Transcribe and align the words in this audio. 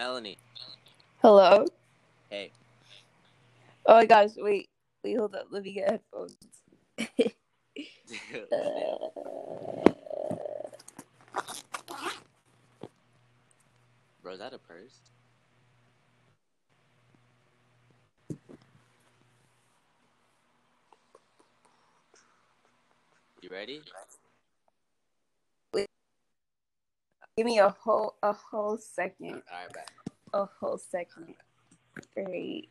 Melanie. 0.00 0.38
Hello. 1.20 1.66
Hey. 2.30 2.52
Oh 3.84 3.96
my 3.96 4.06
gosh! 4.06 4.30
Wait, 4.38 4.70
wait, 5.04 5.18
hold 5.18 5.34
up. 5.34 5.48
Let 5.50 5.62
me 5.62 5.74
get 5.74 5.90
headphones. 5.90 6.38
Bro, 14.22 14.32
is 14.32 14.38
that 14.38 14.54
a 14.54 14.58
purse? 14.58 15.02
You 23.42 23.50
ready? 23.50 23.82
Give 27.36 27.44
me 27.44 27.58
a 27.58 27.68
whole 27.68 28.14
a 28.22 28.32
whole 28.32 28.78
second. 28.78 29.34
All 29.34 29.62
right, 29.62 29.70
back. 29.74 29.89
A 30.32 30.46
whole 30.46 30.78
second. 30.78 31.34
Great. 32.14 32.68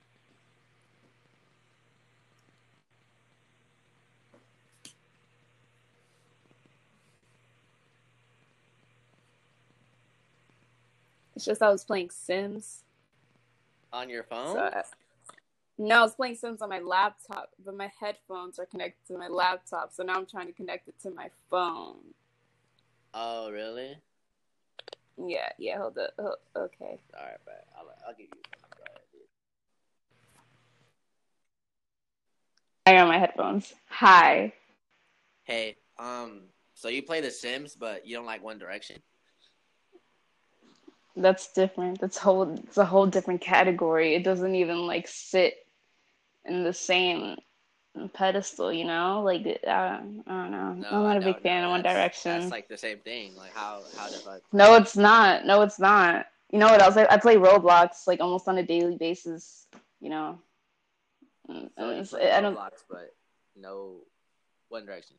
It's 11.35 11.45
just 11.45 11.61
I 11.61 11.69
was 11.69 11.83
playing 11.83 12.09
Sims. 12.09 12.83
On 13.93 14.09
your 14.09 14.23
phone? 14.23 14.55
So 14.55 14.59
I- 14.59 14.83
no, 15.77 15.99
I 15.99 16.01
was 16.01 16.15
playing 16.15 16.35
Sims 16.35 16.61
on 16.61 16.67
my 16.67 16.79
laptop, 16.79 17.51
but 17.63 17.73
my 17.73 17.89
headphones 17.99 18.59
are 18.59 18.65
connected 18.65 19.05
to 19.07 19.17
my 19.17 19.29
laptop, 19.29 19.93
so 19.93 20.03
now 20.03 20.15
I'm 20.15 20.25
trying 20.25 20.47
to 20.47 20.53
connect 20.53 20.89
it 20.89 20.99
to 21.03 21.09
my 21.09 21.29
phone. 21.49 22.13
Oh, 23.13 23.49
really? 23.49 23.97
Yeah, 25.25 25.49
yeah, 25.57 25.77
hold 25.77 25.97
up. 25.97 26.11
Oh, 26.17 26.35
okay. 26.55 26.97
All 27.17 27.25
right, 27.25 27.45
back. 27.45 27.65
I'll, 27.77 27.87
I'll 28.07 28.13
give 28.13 28.27
you. 28.27 28.41
Go 28.77 28.83
ahead, 28.87 29.01
dude. 29.11 29.21
I 32.85 32.93
got 32.93 33.07
my 33.07 33.17
headphones. 33.17 33.73
Hi. 33.89 34.53
Hey, 35.43 35.75
um, 35.97 36.43
so 36.73 36.87
you 36.87 37.03
play 37.03 37.21
The 37.21 37.31
Sims, 37.31 37.75
but 37.75 38.07
you 38.07 38.15
don't 38.15 38.25
like 38.25 38.43
One 38.43 38.57
Direction? 38.57 39.01
That's 41.15 41.51
different. 41.51 41.99
That's 41.99 42.17
whole 42.17 42.53
it's 42.53 42.77
a 42.77 42.85
whole 42.85 43.05
different 43.05 43.41
category. 43.41 44.15
It 44.15 44.23
doesn't 44.23 44.55
even 44.55 44.87
like 44.87 45.07
sit 45.07 45.55
in 46.45 46.63
the 46.63 46.73
same 46.73 47.35
pedestal, 48.13 48.71
you 48.71 48.85
know? 48.85 49.21
Like 49.23 49.45
uh, 49.65 49.69
I 49.69 49.97
don't 49.99 50.51
know. 50.51 50.73
No, 50.73 50.87
I'm 50.89 51.03
not 51.03 51.17
a 51.17 51.21
big 51.21 51.41
fan 51.41 51.63
of 51.63 51.71
One 51.71 51.81
Direction. 51.81 52.41
It's 52.41 52.51
like 52.51 52.67
the 52.67 52.77
same 52.77 52.99
thing. 52.99 53.35
Like 53.35 53.53
how 53.53 53.81
how 53.97 54.09
the 54.09 54.17
fuck? 54.17 54.41
No, 54.51 54.75
it's 54.75 54.95
not. 54.95 55.45
No, 55.45 55.61
it's 55.61 55.79
not. 55.79 56.27
You 56.51 56.59
know 56.59 56.67
what 56.67 56.81
else? 56.81 56.97
I, 56.97 57.07
I 57.09 57.17
play 57.17 57.35
Roblox 57.35 58.07
like 58.07 58.19
almost 58.21 58.47
on 58.47 58.57
a 58.57 58.63
daily 58.63 58.95
basis. 58.97 59.67
You 60.01 60.09
know. 60.09 60.39
So 61.47 61.69
play 62.17 62.31
I 62.31 62.41
don't. 62.41 62.55
Roblox, 62.55 62.83
but 62.89 63.13
no 63.55 63.97
One 64.69 64.85
Direction. 64.85 65.15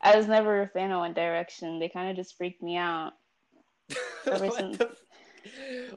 I 0.00 0.16
was 0.16 0.26
never 0.26 0.62
a 0.62 0.68
fan 0.68 0.90
of 0.90 0.98
One 0.98 1.14
Direction. 1.14 1.78
They 1.78 1.88
kind 1.88 2.10
of 2.10 2.16
just 2.16 2.36
freaked 2.36 2.62
me 2.62 2.76
out. 2.76 3.12
Ever 4.26 4.50
since- 4.50 4.78
the 4.78 4.96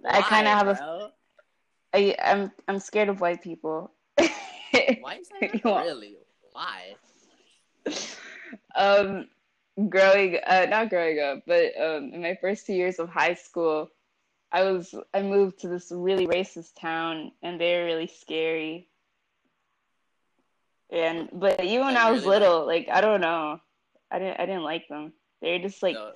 I 0.04 0.22
kinda 0.24 0.50
have 0.50 0.68
a-? 0.68 1.12
I 1.94 2.16
I'm 2.24 2.52
I'm 2.68 2.80
scared 2.80 3.10
of 3.10 3.22
white 3.22 3.42
people. 3.42 3.92
Why 5.02 5.16
is 5.16 5.30
that? 5.30 5.64
Really? 5.64 6.18
Why? 6.52 6.96
um 8.76 9.28
growing 9.90 10.38
uh 10.48 10.66
not 10.70 10.90
growing 10.90 11.20
up 11.20 11.44
but 11.46 11.66
um 11.80 12.12
in 12.14 12.22
my 12.22 12.38
first 12.40 12.66
two 12.66 12.74
years 12.74 12.98
of 12.98 13.10
high 13.10 13.34
school 13.34 13.90
i 14.52 14.64
was 14.64 14.96
i 15.14 15.22
moved 15.22 15.60
to 15.60 15.68
this 15.68 15.92
really 15.92 16.26
racist 16.28 16.80
town 16.80 17.32
and 17.44 17.60
they 17.60 17.78
were 17.78 17.86
really 17.86 18.08
scary 18.08 18.88
and 20.92 21.30
but 21.34 21.64
even 21.64 21.86
when 21.86 21.96
Like, 21.96 22.04
i 22.04 22.12
was 22.12 22.22
really, 22.24 22.40
little 22.40 22.66
like 22.66 22.88
i 22.92 23.02
don't 23.02 23.22
know 23.22 23.60
i 24.12 24.20
didn't 24.20 24.40
i 24.40 24.46
didn't 24.46 24.64
like 24.64 24.88
them 24.88 25.14
they're 25.42 25.60
just 25.60 25.84
like 25.84 25.96
So, 25.96 26.14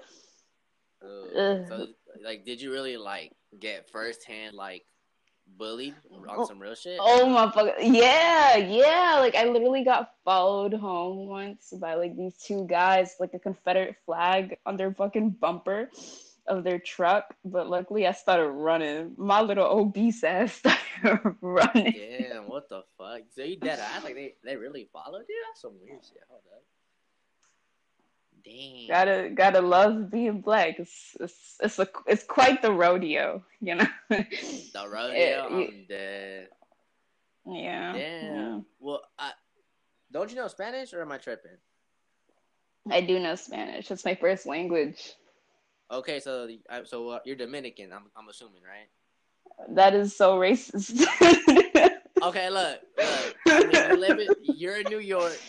Ugh. 1.02 1.08
Ugh. 1.36 1.66
so, 1.68 1.88
like, 2.24 2.46
did 2.46 2.62
you 2.62 2.72
really 2.72 2.98
like 2.98 3.32
get 3.60 3.90
firsthand 3.90 4.56
like 4.56 4.86
bullied 5.58 5.96
on 6.12 6.26
oh. 6.30 6.46
some 6.46 6.60
real 6.60 6.76
shit? 6.76 6.98
oh 7.02 7.28
my 7.28 7.52
fuck 7.52 7.74
yeah 7.82 8.56
yeah 8.56 9.18
like 9.20 9.36
i 9.36 9.46
literally 9.46 9.84
got 9.84 10.12
followed 10.24 10.74
home 10.74 11.28
once 11.28 11.74
by 11.80 11.96
like 11.96 12.16
these 12.16 12.36
two 12.38 12.66
guys 12.68 13.16
like 13.20 13.34
a 13.34 13.40
confederate 13.40 13.96
flag 14.06 14.58
on 14.66 14.78
their 14.78 14.94
fucking 14.94 15.30
bumper 15.30 15.90
of 16.48 16.64
their 16.64 16.80
truck 16.80 17.36
but 17.46 17.70
luckily 17.70 18.08
i 18.08 18.12
started 18.12 18.50
running 18.50 19.14
my 19.18 19.42
little 19.42 19.66
obese 19.66 20.24
ass 20.24 20.54
started 21.00 21.36
running 21.42 21.94
Damn, 21.94 22.48
what 22.50 22.70
the 22.70 22.84
fuck? 22.98 23.22
So 23.36 23.44
you 23.44 23.58
dead 23.58 23.80
ass? 23.80 24.04
Like 24.04 24.16
they, 24.16 24.34
they 24.44 24.56
really 24.56 24.90
followed 24.92 25.24
you? 25.28 25.44
That's 25.48 25.62
some 25.62 25.74
weird 25.82 26.04
shit. 26.04 26.24
Hold 26.30 26.42
up. 26.54 26.64
Damn. 28.44 28.88
gotta 28.88 29.30
gotta 29.30 29.62
love 29.62 30.10
being 30.10 30.42
black 30.42 30.80
it's 30.80 31.16
it's 31.20 31.58
it's, 31.62 31.80
a, 31.80 31.88
it's 32.08 32.24
quite 32.24 32.62
the 32.62 32.72
rodeo 32.72 33.44
you 33.62 33.76
know 33.76 33.88
The 34.10 34.88
rodeo. 34.90 35.14
Yeah, 35.16 35.48
you- 35.50 35.68
I'm 35.68 35.86
dead. 35.88 36.48
yeah 37.46 37.96
yeah. 37.96 38.60
Well, 38.80 39.02
I 39.18 39.32
don't 40.12 40.30
you 40.30 40.36
know 40.38 40.48
Spanish 40.48 40.94
or 40.94 41.02
am 41.02 41.12
I 41.12 41.18
tripping? 41.18 41.58
i 42.92 43.02
do 43.02 43.20
know 43.20 43.36
spanish 43.36 43.92
it's 43.92 44.06
my 44.06 44.16
first 44.16 44.46
language 44.46 45.14
Okay, 45.92 46.20
so 46.20 46.48
so 46.86 47.10
uh, 47.10 47.20
you're 47.26 47.36
Dominican. 47.36 47.92
I'm 47.92 48.12
I'm 48.16 48.30
assuming, 48.30 48.62
right? 48.62 49.76
that 49.76 49.96
is 49.96 50.16
so 50.16 50.38
racist 50.38 51.02
Okay, 52.22 52.50
look, 52.50 52.80
look. 52.98 53.36
I 53.48 53.64
mean, 53.64 53.90
you 53.90 53.98
live 53.98 54.20
in, 54.20 54.28
you're 54.44 54.80
in 54.82 54.88
New 54.88 55.00
York, 55.00 55.40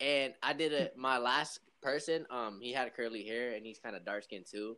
and 0.00 0.32
I 0.42 0.52
did 0.54 0.72
it. 0.72 0.96
My 0.96 1.18
last 1.18 1.60
person, 1.84 2.26
um, 2.30 2.58
he 2.60 2.72
had 2.72 2.92
curly 2.96 3.22
hair, 3.24 3.52
and 3.52 3.64
he's 3.64 3.78
kind 3.78 3.94
of 3.94 4.04
dark 4.04 4.24
skinned 4.24 4.46
too, 4.50 4.76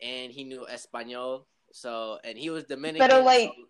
and 0.00 0.32
he 0.32 0.44
knew 0.44 0.66
Espanol. 0.66 1.46
So, 1.72 2.18
and 2.24 2.38
he 2.38 2.48
was 2.48 2.64
Dominican. 2.64 3.06
But, 3.08 3.24
like, 3.24 3.50
so- 3.50 3.64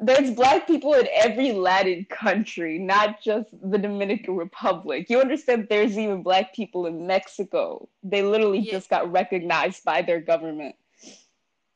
there's 0.00 0.30
black 0.32 0.66
people 0.66 0.94
in 0.94 1.06
every 1.14 1.52
Latin 1.52 2.06
country, 2.10 2.78
not 2.78 3.22
just 3.22 3.48
the 3.62 3.78
Dominican 3.78 4.34
Republic. 4.36 5.06
You 5.10 5.20
understand 5.20 5.66
there's 5.68 5.96
even 5.98 6.22
black 6.22 6.54
people 6.54 6.86
in 6.86 7.06
Mexico. 7.06 7.88
They 8.02 8.22
literally 8.22 8.60
Yeah. 8.60 8.72
just 8.72 8.88
got 8.90 9.12
recognized 9.12 9.84
by 9.84 10.02
their 10.02 10.20
government. 10.20 10.74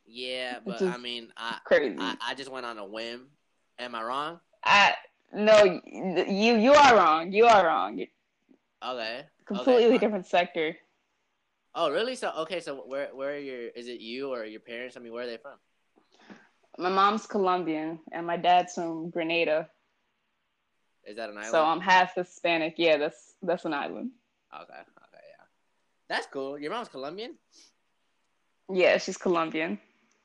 yeah, 0.07 0.59
but 0.65 0.83
I 0.83 0.97
mean, 0.99 1.33
I, 1.37 1.59
Crazy. 1.65 1.97
I 1.99 2.17
I 2.21 2.35
just 2.35 2.51
went 2.51 2.67
on 2.67 2.79
a 2.79 2.85
whim. 2.85 3.29
Am 3.79 3.95
I 3.95 4.03
wrong? 4.03 4.41
I 4.65 4.95
no, 5.33 5.81
you 5.87 6.57
you 6.57 6.73
are 6.73 6.97
wrong. 6.97 7.33
You 7.33 7.47
are 7.47 7.65
wrong. 7.67 8.05
Okay. 8.85 9.25
Completely 9.55 9.85
Okay, 9.87 9.99
different 9.99 10.27
sector. 10.27 10.77
Oh, 11.75 11.91
really? 11.91 12.15
So, 12.15 12.31
okay. 12.41 12.61
So, 12.61 12.77
where 12.87 13.09
where 13.15 13.35
are 13.35 13.39
your? 13.39 13.69
Is 13.69 13.89
it 13.89 14.01
you 14.01 14.31
or 14.33 14.45
your 14.45 14.61
parents? 14.61 14.97
I 14.97 15.01
mean, 15.01 15.13
where 15.13 15.25
are 15.25 15.27
they 15.27 15.39
from? 15.39 15.59
My 16.79 16.89
mom's 16.89 17.27
Colombian 17.27 17.99
and 18.13 18.27
my 18.27 18.37
dad's 18.37 18.75
from 18.75 19.11
Grenada, 19.11 19.69
Is 21.05 21.17
that 21.17 21.29
an 21.29 21.37
island? 21.37 21.51
so 21.51 21.63
I'm 21.65 21.81
half 21.81 22.15
Hispanic. 22.15 22.75
Yeah, 22.79 22.97
that's 22.97 23.35
that's 23.43 23.65
an 23.67 23.75
island. 23.75 24.11
Okay. 24.55 24.73
Okay. 24.73 25.25
Yeah. 25.33 25.45
That's 26.09 26.27
cool. 26.27 26.59
Your 26.59 26.71
mom's 26.71 26.89
Colombian. 26.89 27.37
Yeah, 28.73 28.97
she's 28.99 29.19
Colombian. 29.19 29.79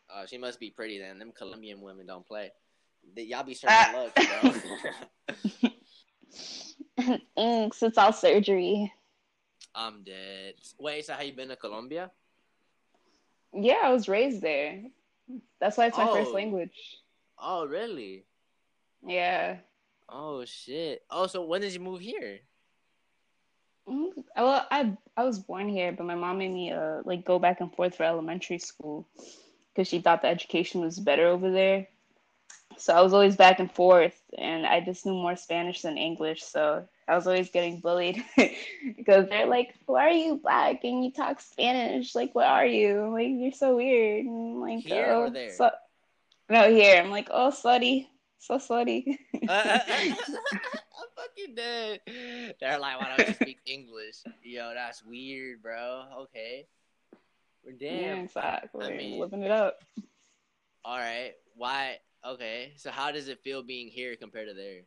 Oh, 0.10 0.26
she 0.26 0.38
must 0.38 0.60
be 0.60 0.70
pretty 0.70 1.00
then. 1.00 1.20
Them 1.20 1.34
Colombian 1.38 1.82
women 1.82 2.06
don't 2.08 2.26
play. 2.26 2.52
They- 3.14 3.24
Y'all 3.24 3.44
be 3.44 3.58
Ah. 3.68 4.12
serving 4.16 4.56
looks, 4.56 5.62
bro. 5.62 5.72
Thanks. 7.36 7.84
It's 7.84 7.98
all 7.98 8.14
surgery. 8.14 8.92
I'm 9.78 10.02
dead. 10.04 10.56
Wait, 10.80 11.06
so 11.06 11.14
how 11.14 11.22
you 11.22 11.34
been 11.34 11.50
to 11.50 11.56
Colombia? 11.56 12.10
Yeah, 13.54 13.80
I 13.84 13.92
was 13.94 14.10
raised 14.10 14.42
there. 14.42 14.82
That's 15.62 15.78
why 15.78 15.86
it's 15.88 15.98
my 15.98 16.08
first 16.08 16.32
Oh. 16.32 16.34
language. 16.34 16.98
Oh, 17.40 17.66
really? 17.68 18.26
Yeah. 19.06 19.58
Oh 20.10 20.44
shit. 20.46 21.04
Oh, 21.12 21.28
so 21.28 21.44
when 21.46 21.62
did 21.62 21.74
you 21.74 21.80
move 21.80 22.02
here? 22.02 22.40
Mm, 23.88 24.10
Well, 24.36 24.66
I 24.72 24.98
I 25.16 25.24
was 25.24 25.38
born 25.40 25.70
here, 25.70 25.92
but 25.92 26.06
my 26.06 26.16
mom 26.16 26.40
made 26.40 26.52
me 26.52 26.72
uh 26.72 27.02
like 27.06 27.24
go 27.24 27.38
back 27.40 27.62
and 27.62 27.74
forth 27.76 27.96
for 27.96 28.04
elementary 28.04 28.58
school 28.58 29.08
because 29.74 29.88
she 29.88 30.00
thought 30.02 30.24
the 30.24 30.28
education 30.28 30.82
was 30.82 31.00
better 31.00 31.28
over 31.28 31.52
there. 31.52 31.88
So 32.78 32.94
I 32.94 33.02
was 33.02 33.14
always 33.14 33.36
back 33.36 33.60
and 33.60 33.72
forth, 33.72 34.20
and 34.38 34.66
I 34.66 34.80
just 34.82 35.06
knew 35.06 35.14
more 35.14 35.36
Spanish 35.36 35.82
than 35.82 35.98
English. 35.98 36.44
So 36.44 36.88
I 37.08 37.16
was 37.16 37.28
always 37.28 37.50
getting 37.50 37.80
bullied 37.80 38.24
because 38.98 39.28
they're 39.30 39.48
like, 39.48 39.74
"Why 39.86 40.08
are 40.08 40.12
you 40.12 40.36
black 40.36 40.84
and 40.84 41.04
you 41.04 41.12
talk 41.12 41.42
Spanish? 41.42 42.16
Like, 42.16 42.36
what 42.36 42.48
are 42.48 42.66
you? 42.66 43.10
Like, 43.12 43.30
you're 43.30 43.52
so 43.52 43.76
weird." 43.78 44.26
And 44.26 44.62
like, 44.62 44.80
Here 44.80 45.08
oh, 45.10 45.24
or 45.24 45.30
there? 45.30 45.52
So- 45.52 45.72
no, 46.50 46.72
here. 46.72 47.02
I'm 47.02 47.12
like, 47.12 47.28
oh, 47.30 47.52
slutty, 47.52 48.08
so 48.40 48.58
slutty. 48.58 49.18
Uh, 49.34 49.52
uh, 49.52 49.52
uh, 49.52 49.80
I'm 50.54 51.08
fucking 51.16 51.56
dead. 51.56 52.00
They're 52.60 52.80
like, 52.80 53.02
why 53.02 53.16
don't 53.18 53.28
you 53.28 53.34
speak 53.34 53.60
English? 53.66 54.24
Yo, 54.44 54.74
that's 54.74 55.04
weird, 55.04 55.62
bro. 55.62 56.04
Okay. 56.20 56.66
We're 57.66 57.74
damn. 57.74 58.00
Yeah, 58.00 58.24
exactly. 58.24 58.86
I 58.86 58.98
mean- 58.98 59.20
living 59.20 59.44
it 59.44 59.52
up. 59.52 59.80
All 60.86 60.98
right. 60.98 61.34
Why? 61.56 61.98
Okay. 62.28 62.74
So 62.76 62.92
how 62.92 63.12
does 63.12 63.30
it 63.30 63.40
feel 63.44 63.64
being 63.64 63.88
here 63.88 64.16
compared 64.18 64.50
to 64.50 64.54
there? 64.54 64.82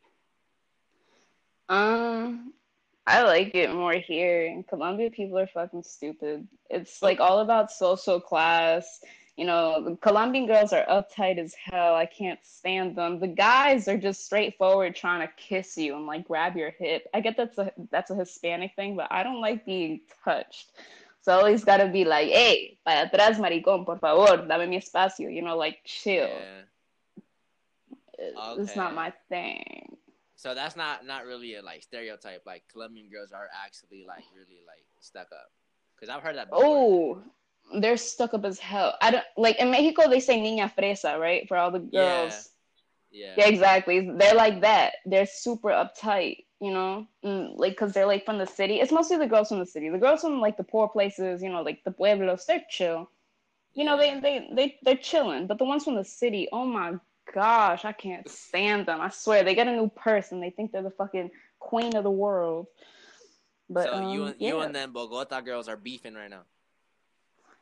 Um, 1.71 2.53
I 3.07 3.23
like 3.23 3.55
it 3.55 3.73
more 3.73 3.95
here. 3.95 4.45
In 4.45 4.63
Colombia, 4.63 5.11
people 5.11 5.39
are 5.39 5.47
fucking 5.47 5.85
stupid. 5.85 6.47
It's 6.69 7.01
like 7.01 7.19
all 7.19 7.41
about 7.41 7.73
social 7.73 8.21
class. 8.21 9.01
You 9.37 9.47
know, 9.47 9.83
the 9.83 9.97
Colombian 9.97 10.47
girls 10.47 10.75
are 10.75 10.85
uptight 10.85 11.39
as 11.39 11.55
hell. 11.55 11.95
I 11.95 12.05
can't 12.05 12.41
stand 12.43 12.95
them. 12.97 13.21
The 13.21 13.29
guys 13.29 13.89
are 13.89 13.97
just 13.97 14.27
straightforward 14.27 14.95
trying 14.95 15.27
to 15.27 15.33
kiss 15.37 15.79
you 15.79 15.97
and 15.97 16.05
like 16.05 16.29
grab 16.29 16.57
your 16.57 16.73
hip. 16.79 17.09
I 17.15 17.21
get 17.21 17.39
that's 17.39 17.57
a 17.57 17.73
that's 17.91 18.11
a 18.11 18.17
Hispanic 18.17 18.75
thing, 18.77 18.97
but 18.97 19.09
I 19.11 19.23
don't 19.23 19.41
like 19.41 19.65
being 19.65 20.01
touched. 20.25 20.73
So 21.23 21.33
I 21.33 21.37
always 21.37 21.65
gotta 21.65 21.87
be 21.89 22.05
like, 22.05 22.29
hey, 22.29 22.79
para 22.85 23.09
atrás, 23.09 23.39
maricón, 23.39 23.87
por 23.87 23.99
favor, 23.99 24.47
dame 24.47 24.69
mi 24.69 24.79
espacio. 24.79 25.33
You 25.33 25.41
know, 25.41 25.57
like 25.57 25.79
chill. 25.85 26.29
Yeah. 26.29 26.65
It's 28.21 28.77
not 28.77 28.95
my 28.95 29.13
thing. 29.29 29.97
So 30.37 30.55
that's 30.55 30.77
not 30.77 31.05
not 31.07 31.27
really 31.27 31.57
a 31.57 31.63
like 31.63 31.83
stereotype. 31.83 32.43
Like 32.47 32.65
Colombian 32.73 33.09
girls 33.11 33.33
are 33.33 33.49
actually 33.65 34.05
like 34.07 34.25
really 34.35 34.61
like 34.67 34.85
stuck 35.01 35.29
up. 35.33 35.51
Because 35.95 36.15
I've 36.15 36.23
heard 36.23 36.37
that. 36.37 36.49
Oh, 36.53 37.23
they're 37.81 37.97
stuck 37.97 38.35
up 38.35 38.45
as 38.45 38.59
hell. 38.59 38.97
I 39.03 39.11
don't 39.11 39.25
like 39.37 39.59
in 39.59 39.71
Mexico 39.71 40.09
they 40.09 40.21
say 40.21 40.39
niña 40.41 40.73
fresa, 40.75 41.19
right? 41.19 41.47
For 41.47 41.57
all 41.57 41.71
the 41.71 41.81
girls. 41.81 42.51
Yeah. 43.13 43.35
Yeah, 43.37 43.49
exactly. 43.49 44.09
They're 44.17 44.35
like 44.35 44.61
that. 44.61 44.95
They're 45.05 45.27
super 45.27 45.71
uptight, 45.71 46.45
you 46.61 46.73
know, 46.73 47.07
mm, 47.25 47.59
like 47.59 47.73
because 47.73 47.93
they're 47.93 48.07
like 48.07 48.25
from 48.25 48.39
the 48.39 48.47
city. 48.47 48.77
It's 48.77 48.93
mostly 48.93 49.17
the 49.19 49.27
girls 49.27 49.49
from 49.49 49.59
the 49.59 49.67
city. 49.67 49.89
The 49.89 49.99
girls 49.99 50.21
from 50.21 50.41
like 50.41 50.57
the 50.57 50.65
poor 50.65 50.89
places, 50.89 51.43
you 51.43 51.51
know, 51.51 51.63
like 51.63 51.83
the 51.85 51.91
pueblos, 51.91 52.47
they're 52.47 52.65
chill. 52.71 53.11
You 53.75 53.85
know, 53.85 53.97
they 53.99 54.21
they 54.21 54.49
they 54.55 54.79
they're 54.83 54.97
chilling. 54.97 55.47
But 55.49 55.59
the 55.59 55.65
ones 55.65 55.85
from 55.85 55.97
the 55.97 56.05
city, 56.05 56.49
oh 56.53 56.65
my 56.65 56.95
gosh, 57.33 57.85
I 57.85 57.93
can't 57.93 58.29
stand 58.29 58.87
them. 58.87 59.01
I 59.01 59.09
swear, 59.11 59.45
they 59.45 59.55
get 59.55 59.69
a 59.69 59.73
new 59.73 59.89
purse 59.89 60.33
and 60.33 60.43
they 60.43 60.51
think 60.51 60.73
they're 60.73 60.83
the 60.83 60.91
fucking 60.91 61.31
queen 61.59 61.97
of 61.97 62.05
the 62.05 62.11
world. 62.11 62.67
But 63.69 63.85
so 63.85 63.95
um, 63.95 64.09
you 64.11 64.25
and 64.25 64.35
yeah. 64.39 64.49
you 64.49 64.61
and 64.61 64.75
them 64.75 64.93
Bogota 64.93 65.41
girls 65.41 65.69
are 65.69 65.77
beefing 65.77 66.15
right 66.15 66.31
now. 66.31 66.43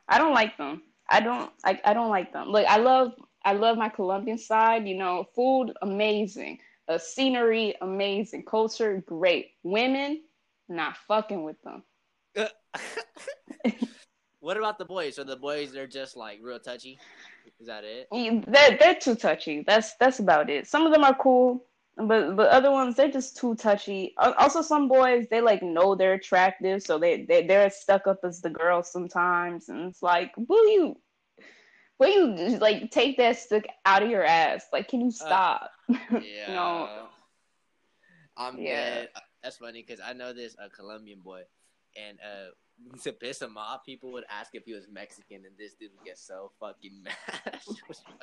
I 0.07 0.17
don't 0.17 0.33
like 0.33 0.57
them. 0.57 0.81
I 1.07 1.19
don't 1.19 1.51
I, 1.63 1.79
I 1.85 1.93
don't 1.93 2.09
like 2.09 2.33
them. 2.33 2.49
Look, 2.49 2.65
I 2.65 2.77
love 2.77 3.13
I 3.45 3.53
love 3.53 3.77
my 3.77 3.89
Colombian 3.89 4.37
side, 4.37 4.87
you 4.87 4.97
know, 4.97 5.27
food 5.35 5.71
amazing, 5.81 6.59
uh, 6.87 6.97
scenery 6.97 7.75
amazing, 7.81 8.45
culture 8.45 9.03
great. 9.05 9.51
Women 9.63 10.23
not 10.67 10.97
fucking 11.07 11.43
with 11.43 11.57
them. 11.63 11.83
what 14.39 14.57
about 14.57 14.79
the 14.79 14.85
boys? 14.85 15.15
So 15.15 15.23
the 15.23 15.35
boys 15.35 15.71
they're 15.71 15.87
just 15.87 16.17
like 16.17 16.39
real 16.41 16.59
touchy. 16.59 16.99
Is 17.59 17.67
that 17.67 17.83
it? 17.83 18.09
You- 18.11 18.41
They're 18.47 18.77
they're 18.77 18.95
too 18.95 19.15
touchy. 19.15 19.63
That's 19.65 19.95
that's 19.97 20.19
about 20.19 20.49
it. 20.49 20.67
Some 20.67 20.85
of 20.85 20.91
them 20.93 21.03
are 21.03 21.15
cool, 21.15 21.65
but 21.97 22.35
but 22.35 22.49
other 22.49 22.71
ones 22.71 22.95
they're 22.95 23.11
just 23.11 23.37
too 23.37 23.55
touchy. 23.55 24.13
Also, 24.17 24.61
some 24.61 24.87
boys 24.87 25.27
they 25.29 25.41
like 25.41 25.61
know 25.63 25.95
they're 25.95 26.13
attractive, 26.13 26.81
so 26.83 26.97
they 26.97 27.25
they 27.25 27.45
they're 27.45 27.65
as 27.67 27.79
stuck 27.79 28.07
up 28.07 28.19
as 28.23 28.41
the 28.41 28.49
girls 28.49 28.91
sometimes, 28.91 29.69
and 29.69 29.89
it's 29.89 30.01
like, 30.01 30.31
will 30.37 30.67
you, 30.69 30.97
will 31.99 32.09
you 32.09 32.57
like 32.59 32.91
take 32.91 33.17
that 33.17 33.37
stick 33.37 33.67
out 33.85 34.03
of 34.03 34.09
your 34.09 34.23
ass? 34.23 34.67
Like, 34.71 34.87
can 34.87 35.01
you 35.01 35.11
stop? 35.11 35.71
Yeah. 36.15 36.47
No. 36.47 37.09
I'm 38.37 38.59
Yeah. 38.59 38.65
dead. 38.65 39.09
That's 39.43 39.57
funny 39.57 39.81
because 39.81 39.99
I 39.99 40.13
know 40.13 40.33
this 40.33 40.55
a 40.59 40.69
Colombian 40.69 41.21
boy, 41.21 41.43
and 41.95 42.19
uh, 42.19 42.49
to 43.03 43.11
piss 43.11 43.41
him 43.41 43.57
off, 43.57 43.85
people 43.85 44.11
would 44.11 44.25
ask 44.29 44.55
if 44.55 44.65
he 44.65 44.73
was 44.73 44.87
Mexican, 44.91 45.37
and 45.45 45.57
this 45.57 45.73
dude 45.73 45.91
would 45.97 46.05
get 46.05 46.17
so 46.17 46.51
fucking 46.59 47.03
mad. 47.03 47.59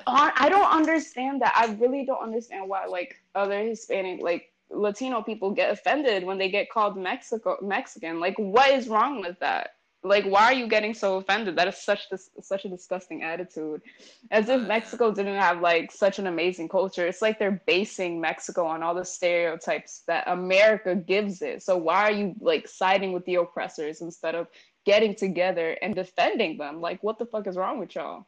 I 0.07 0.49
don't 0.49 0.71
understand 0.71 1.43
that. 1.43 1.55
I 1.57 1.75
really 1.75 2.05
don't 2.05 2.23
understand 2.23 2.69
why 2.69 2.87
like 2.87 3.17
other 3.35 3.63
Hispanic 3.63 4.23
like 4.23 4.53
Latino 4.71 5.23
people 5.23 5.53
get 5.53 5.71
offended 5.71 6.25
when 6.25 6.39
they 6.39 6.51
get 6.51 6.71
called 6.71 6.97
Mexico 6.97 7.57
Mexican. 7.63 8.21
Like 8.21 8.35
what 8.39 8.71
is 8.71 8.89
wrong 8.89 9.21
with 9.21 9.39
that? 9.41 9.76
Like 10.07 10.25
why 10.25 10.45
are 10.45 10.53
you 10.53 10.69
getting 10.69 10.95
so 10.95 11.17
offended? 11.17 11.57
That 11.57 11.69
is 11.69 11.77
such 11.77 12.09
this 12.11 12.31
such 12.41 12.65
a 12.65 12.69
disgusting 12.69 13.23
attitude. 13.23 13.83
As 14.31 14.49
if 14.49 14.63
Mexico 14.63 15.13
didn't 15.13 15.41
have 15.41 15.61
like 15.61 15.91
such 15.93 16.19
an 16.19 16.27
amazing 16.27 16.69
culture. 16.69 17.07
It's 17.07 17.21
like 17.23 17.39
they're 17.39 17.63
basing 17.67 18.21
Mexico 18.21 18.67
on 18.67 18.83
all 18.83 18.95
the 18.95 19.05
stereotypes 19.05 20.03
that 20.07 20.25
America 20.27 20.95
gives 20.95 21.43
it. 21.43 21.63
So 21.63 21.77
why 21.77 22.03
are 22.05 22.13
you 22.13 22.35
like 22.41 22.69
siding 22.69 23.13
with 23.13 23.25
the 23.27 23.37
oppressors 23.37 24.01
instead 24.01 24.35
of 24.35 24.47
getting 24.85 25.15
together 25.15 25.77
and 25.83 25.95
defending 25.95 26.59
them? 26.59 26.81
Like 26.81 27.03
what 27.03 27.19
the 27.19 27.27
fuck 27.27 27.47
is 27.47 27.57
wrong 27.57 27.79
with 27.79 27.95
y'all? 27.95 28.27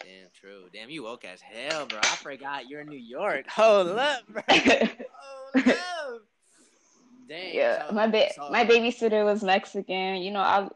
Damn, 0.00 0.28
true. 0.32 0.64
Damn, 0.72 0.90
you 0.90 1.02
woke 1.04 1.24
as 1.24 1.40
hell, 1.40 1.86
bro. 1.86 1.98
I 1.98 2.16
forgot 2.16 2.68
you're 2.68 2.80
in 2.82 2.88
New 2.88 2.98
York. 2.98 3.46
Hold 3.48 3.88
up, 3.88 4.26
bro. 4.28 4.42
Hold 4.48 5.68
up. 5.68 6.22
Dang. 7.28 7.54
Yeah, 7.54 7.88
so- 7.88 7.94
my 7.94 8.06
ba- 8.06 8.32
so- 8.34 8.50
my 8.50 8.64
babysitter 8.64 9.24
was 9.24 9.42
Mexican. 9.42 10.16
You 10.16 10.30
know, 10.30 10.40
I 10.40 10.68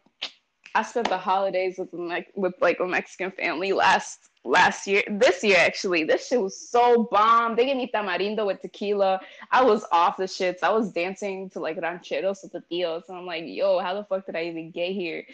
I 0.75 0.83
spent 0.83 1.09
the 1.09 1.19
holidays 1.19 1.77
with 1.79 1.93
like 1.93 2.29
with 2.35 2.55
like 2.61 2.81
a 2.81 2.87
Mexican 2.87 3.31
family 3.31 3.73
last 3.73 4.31
last 4.45 4.87
year, 4.87 5.03
this 5.09 5.45
year 5.45 5.59
actually. 5.59 6.05
This 6.05 6.29
shit 6.29 6.41
was 6.41 6.71
so 6.71 7.09
bomb. 7.11 7.57
They 7.57 7.67
gave 7.67 7.77
me 7.77 7.91
tamarindo 7.93 8.47
with 8.47 8.63
tequila. 8.63 9.21
I 9.51 9.63
was 9.63 9.85
off 9.93 10.17
the 10.17 10.25
shits. 10.25 10.63
I 10.63 10.71
was 10.71 10.93
dancing 10.93 11.51
to 11.51 11.61
like 11.61 11.81
rancheros 11.81 12.41
with 12.43 12.53
the 12.53 12.63
tios, 12.71 13.03
and 13.09 13.19
I'm 13.19 13.27
like, 13.27 13.45
yo, 13.47 13.79
how 13.81 13.95
the 13.95 14.05
fuck 14.05 14.27
did 14.27 14.37
I 14.37 14.45
even 14.45 14.71
get 14.71 14.93
here? 14.93 15.25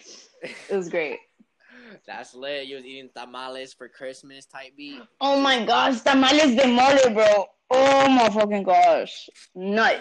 It 0.42 0.76
was 0.76 0.88
great. 0.88 1.18
That's 2.06 2.34
lit. 2.34 2.66
You 2.66 2.76
was 2.76 2.84
eating 2.84 3.10
tamales 3.14 3.72
for 3.72 3.88
Christmas 3.88 4.44
type 4.46 4.76
beat. 4.76 5.00
Oh 5.20 5.40
my 5.40 5.64
gosh, 5.64 6.00
tamales 6.00 6.54
de 6.54 6.66
mole, 6.66 7.14
bro. 7.14 7.46
Oh 7.70 8.08
my 8.08 8.28
fucking 8.30 8.62
gosh, 8.62 9.28
nut. 9.54 10.00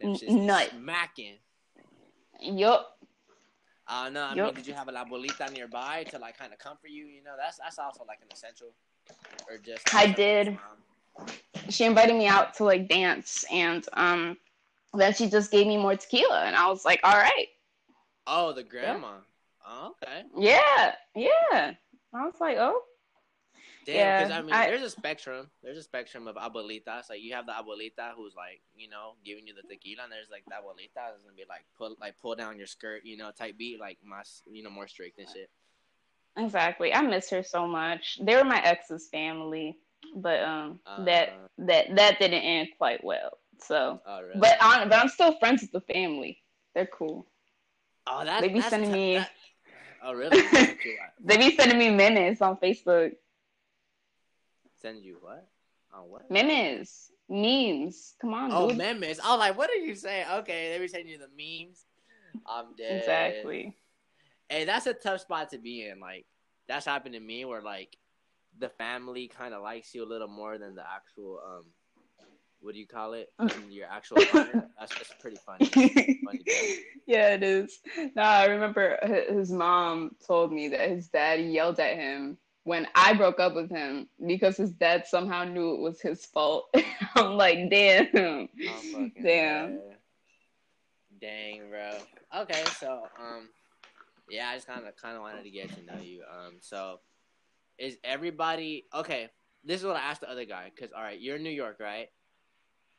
N- 0.00 0.16
nut. 0.28 0.70
smacking. 0.70 1.34
Yup. 2.40 2.96
I 3.90 4.04
don't 4.04 4.14
know. 4.14 4.24
I 4.24 4.34
Yup. 4.36 4.46
mean, 4.46 4.54
did 4.54 4.66
you 4.66 4.74
have 4.74 4.88
a 4.88 4.92
abuelita 4.92 5.52
nearby 5.52 6.04
to 6.10 6.18
like 6.18 6.38
kind 6.38 6.52
of 6.52 6.58
comfort 6.60 6.90
you? 6.90 7.06
You 7.06 7.24
know, 7.24 7.32
that's 7.36 7.58
that's 7.58 7.78
also 7.78 8.04
like 8.06 8.20
an 8.22 8.28
essential. 8.32 8.68
Or 9.50 9.58
just 9.58 9.92
I 9.94 10.06
did. 10.06 10.56
she 11.68 11.84
invited 11.84 12.14
me 12.16 12.26
out 12.28 12.54
to 12.54 12.64
like 12.64 12.88
dance 12.88 13.44
and 13.50 13.84
um 13.94 14.36
then 14.94 15.12
she 15.14 15.28
just 15.28 15.50
gave 15.50 15.66
me 15.66 15.76
more 15.76 15.96
tequila 15.96 16.44
and 16.44 16.54
I 16.56 16.68
was 16.68 16.84
like, 16.84 17.00
all 17.02 17.12
right, 17.16 17.46
Oh, 18.26 18.52
the 18.52 18.62
grandma. 18.62 19.18
Oh, 19.66 19.94
okay. 20.02 20.22
yeah, 20.36 20.94
yeah. 21.16 21.74
I 22.14 22.24
was 22.24 22.34
like, 22.40 22.56
oh, 22.58 22.80
Damn, 23.92 24.22
because 24.22 24.30
Yeah, 24.30 24.38
I 24.38 24.42
mean, 24.42 24.54
I- 24.54 24.66
there's 24.68 24.82
a 24.82 24.90
spectrum. 24.90 25.50
There's 25.62 25.78
a 25.78 25.82
spectrum 25.82 26.28
of 26.28 26.36
abuelitas. 26.36 27.08
Like 27.10 27.20
you 27.22 27.34
have 27.34 27.46
the 27.46 27.52
abuelita 27.52 28.14
who's 28.16 28.34
like, 28.34 28.60
you 28.74 28.88
know, 28.88 29.14
giving 29.24 29.46
you 29.46 29.54
the 29.54 29.62
tequila, 29.62 30.04
and 30.04 30.12
there's 30.12 30.30
like 30.30 30.44
the 30.46 30.52
abuelita 30.54 30.94
that's 30.94 31.22
gonna 31.22 31.34
be 31.36 31.44
like, 31.48 31.64
pull 31.76 31.96
like 32.00 32.18
pull 32.20 32.34
down 32.34 32.56
your 32.58 32.66
skirt, 32.66 33.04
you 33.04 33.16
know, 33.16 33.30
type 33.30 33.56
beat, 33.58 33.80
like 33.80 33.98
my, 34.04 34.22
you 34.50 34.62
know, 34.62 34.70
more 34.70 34.86
strict 34.88 35.18
and 35.18 35.28
shit. 35.28 35.50
exactly. 36.36 36.94
I 36.94 37.02
miss 37.02 37.30
her 37.30 37.42
so 37.42 37.66
much. 37.66 38.18
They 38.22 38.36
were 38.36 38.44
my 38.44 38.62
ex's 38.62 39.08
family, 39.08 39.78
but 40.14 40.40
um 40.42 40.80
Uh, 40.86 41.04
that 41.04 41.32
that 41.58 41.96
that 41.96 42.18
didn't 42.18 42.42
end 42.42 42.68
quite 42.78 43.02
well. 43.04 43.38
So, 43.62 44.00
Oh, 44.06 44.22
really? 44.22 44.40
but 44.40 44.62
on 44.62 44.88
but 44.88 44.98
I'm 44.98 45.08
still 45.08 45.36
friends 45.38 45.62
with 45.62 45.72
the 45.72 45.80
family. 45.92 46.42
They're 46.74 46.86
cool. 46.86 47.26
oh, 48.06 48.24
that, 48.24 48.40
they 48.40 48.48
be 48.48 48.60
that's 48.60 48.70
sending 48.70 48.90
t- 48.92 48.96
me- 48.98 49.14
that- 49.16 49.30
oh, 50.02 50.12
really? 50.14 50.40
Send 50.48 50.78
you 50.84 50.96
what? 50.98 51.12
They 51.22 51.36
be 51.36 51.54
sending 51.56 51.78
me 51.78 51.90
memes 51.90 52.40
on 52.40 52.56
Facebook. 52.56 53.16
Send 54.82 55.04
you 55.04 55.18
what? 55.20 55.46
On 55.92 56.08
what? 56.08 56.30
Memes, 56.30 57.10
memes. 57.28 58.14
Come 58.20 58.34
on, 58.34 58.50
Oh, 58.52 58.68
dude. 58.68 58.78
memes. 58.78 59.18
I 59.20 59.30
was 59.30 59.38
like, 59.38 59.58
what 59.58 59.70
are 59.70 59.74
you 59.74 59.94
saying? 59.94 60.26
Okay, 60.38 60.72
they 60.72 60.78
be 60.78 60.88
sending 60.88 61.08
you 61.12 61.18
the 61.18 61.28
memes. 61.36 61.84
I'm 62.46 62.74
dead. 62.76 63.00
exactly. 63.00 63.76
Hey, 64.48 64.64
that's 64.64 64.86
a 64.86 64.94
tough 64.94 65.20
spot 65.20 65.50
to 65.50 65.58
be 65.58 65.86
in. 65.86 66.00
Like, 66.00 66.26
that's 66.68 66.86
happened 66.86 67.14
to 67.14 67.20
me 67.20 67.44
where 67.44 67.62
like 67.62 67.96
the 68.58 68.68
family 68.68 69.28
kind 69.28 69.54
of 69.54 69.62
likes 69.62 69.94
you 69.94 70.04
a 70.04 70.08
little 70.08 70.28
more 70.28 70.58
than 70.58 70.74
the 70.74 70.82
actual 70.82 71.40
um, 71.44 71.64
what 72.60 72.74
do 72.74 72.80
you 72.80 72.86
call 72.86 73.14
it? 73.14 73.28
Your 73.70 73.86
actual 73.88 74.18
partner. 74.26 74.68
That's 74.78 74.94
just 74.94 75.18
pretty 75.20 75.38
funny. 75.46 75.66
funny 75.66 76.44
yeah, 77.06 77.34
it 77.34 77.42
is. 77.42 77.80
No, 78.14 78.22
I 78.22 78.46
remember 78.46 78.98
his 79.28 79.50
mom 79.50 80.12
told 80.26 80.52
me 80.52 80.68
that 80.68 80.90
his 80.90 81.08
dad 81.08 81.40
yelled 81.40 81.80
at 81.80 81.96
him 81.96 82.38
when 82.64 82.86
I 82.94 83.14
broke 83.14 83.40
up 83.40 83.54
with 83.54 83.70
him 83.70 84.08
because 84.26 84.56
his 84.56 84.70
dad 84.70 85.06
somehow 85.06 85.44
knew 85.44 85.74
it 85.74 85.80
was 85.80 86.00
his 86.00 86.26
fault. 86.26 86.74
I'm 87.14 87.36
like, 87.36 87.70
damn. 87.70 88.08
I'm 88.14 89.12
Damn. 89.22 89.80
Dang, 91.20 91.68
bro. 91.68 91.90
Okay, 92.42 92.64
so 92.78 93.02
um, 93.18 93.48
yeah, 94.30 94.48
I 94.48 94.54
just 94.54 94.66
kind 94.66 94.86
of 94.86 94.96
kind 94.96 95.16
of 95.16 95.22
wanted 95.22 95.42
to 95.42 95.50
get 95.50 95.68
to 95.74 95.82
know 95.84 96.00
you. 96.00 96.22
Um, 96.22 96.54
so 96.60 97.00
is 97.78 97.96
everybody 98.04 98.86
okay? 98.94 99.28
This 99.64 99.80
is 99.80 99.86
what 99.86 99.96
I 99.96 100.00
asked 100.00 100.22
the 100.22 100.30
other 100.30 100.46
guy 100.46 100.70
because 100.74 100.92
all 100.92 101.02
right, 101.02 101.20
you're 101.20 101.36
in 101.36 101.42
New 101.42 101.50
York, 101.50 101.78
right? 101.80 102.08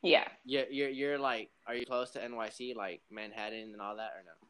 Yeah. 0.02 0.24
You're 0.44 0.66
you're 0.70 0.90
you're 0.90 1.18
like, 1.18 1.50
are 1.66 1.74
you 1.74 1.86
close 1.86 2.10
to 2.10 2.20
NYC, 2.20 2.76
like 2.76 3.02
Manhattan 3.10 3.70
and 3.72 3.80
all 3.80 3.96
that, 3.96 4.12
or 4.16 4.22
no? 4.24 4.41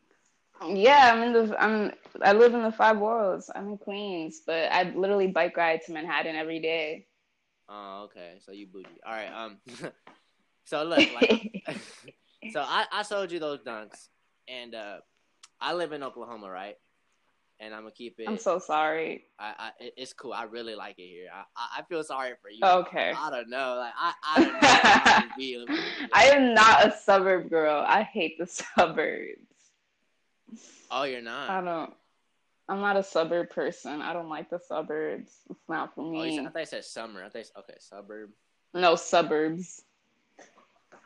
Yeah, 0.68 1.12
I'm 1.12 1.22
in 1.22 1.32
the 1.32 1.62
I'm 1.62 1.92
I 2.22 2.32
live 2.32 2.54
in 2.54 2.62
the 2.62 2.72
five 2.72 2.98
boroughs. 2.98 3.50
I'm 3.54 3.68
in 3.68 3.78
Queens, 3.78 4.42
but 4.46 4.70
I 4.72 4.92
literally 4.94 5.26
bike 5.26 5.56
ride 5.56 5.82
to 5.86 5.92
Manhattan 5.92 6.36
every 6.36 6.60
day. 6.60 7.06
Oh, 7.68 8.04
okay. 8.04 8.34
So 8.44 8.52
you 8.52 8.66
bougie. 8.66 8.88
All 9.06 9.12
right. 9.12 9.32
Um. 9.32 9.58
so 10.64 10.84
look, 10.84 11.12
like, 11.14 11.64
so 12.52 12.60
I 12.60 12.84
I 12.92 13.02
sold 13.02 13.32
you 13.32 13.38
those 13.38 13.60
dunks, 13.60 14.08
and 14.48 14.74
uh, 14.74 14.98
I 15.60 15.74
live 15.74 15.92
in 15.92 16.02
Oklahoma, 16.02 16.50
right? 16.50 16.76
And 17.60 17.72
I'm 17.74 17.82
gonna 17.82 17.92
keep 17.92 18.18
it. 18.18 18.28
I'm 18.28 18.38
so 18.38 18.58
sorry. 18.58 19.24
I, 19.38 19.54
I 19.58 19.70
it's 19.96 20.12
cool. 20.12 20.32
I 20.32 20.44
really 20.44 20.74
like 20.74 20.98
it 20.98 21.06
here. 21.06 21.28
I, 21.32 21.44
I, 21.56 21.78
I 21.78 21.82
feel 21.82 22.02
sorry 22.02 22.32
for 22.42 22.50
you. 22.50 22.60
Okay. 22.64 23.12
I, 23.16 23.28
I 23.28 23.30
don't 23.30 23.48
know. 23.48 23.76
Like 23.76 23.92
I 23.96 24.12
I 24.26 24.40
don't 24.40 24.52
know 24.52 24.58
how 24.60 25.20
to 25.20 25.28
be. 25.38 25.66
I 26.12 26.24
am 26.30 26.54
not 26.54 26.86
a 26.86 26.96
suburb 26.98 27.48
girl. 27.48 27.84
I 27.86 28.02
hate 28.02 28.38
the 28.38 28.46
suburbs. 28.46 29.51
Oh, 30.90 31.04
you're 31.04 31.22
not. 31.22 31.50
I 31.50 31.60
don't. 31.62 31.94
I'm 32.68 32.80
not 32.80 32.96
a 32.96 33.02
suburb 33.02 33.50
person. 33.50 34.00
I 34.00 34.12
don't 34.12 34.28
like 34.28 34.48
the 34.50 34.58
suburbs. 34.58 35.32
It's 35.50 35.68
not 35.68 35.94
for 35.94 36.02
Oh, 36.02 36.10
me. 36.10 36.36
said, 36.36 36.46
I 36.46 36.50
thought 36.50 36.58
you 36.60 36.66
said 36.66 36.84
summer. 36.84 37.20
I 37.24 37.28
thought 37.28 37.38
you 37.38 37.44
said, 37.44 37.58
okay, 37.60 37.74
suburb. 37.78 38.30
no 38.72 38.94
suburbs. 38.94 39.82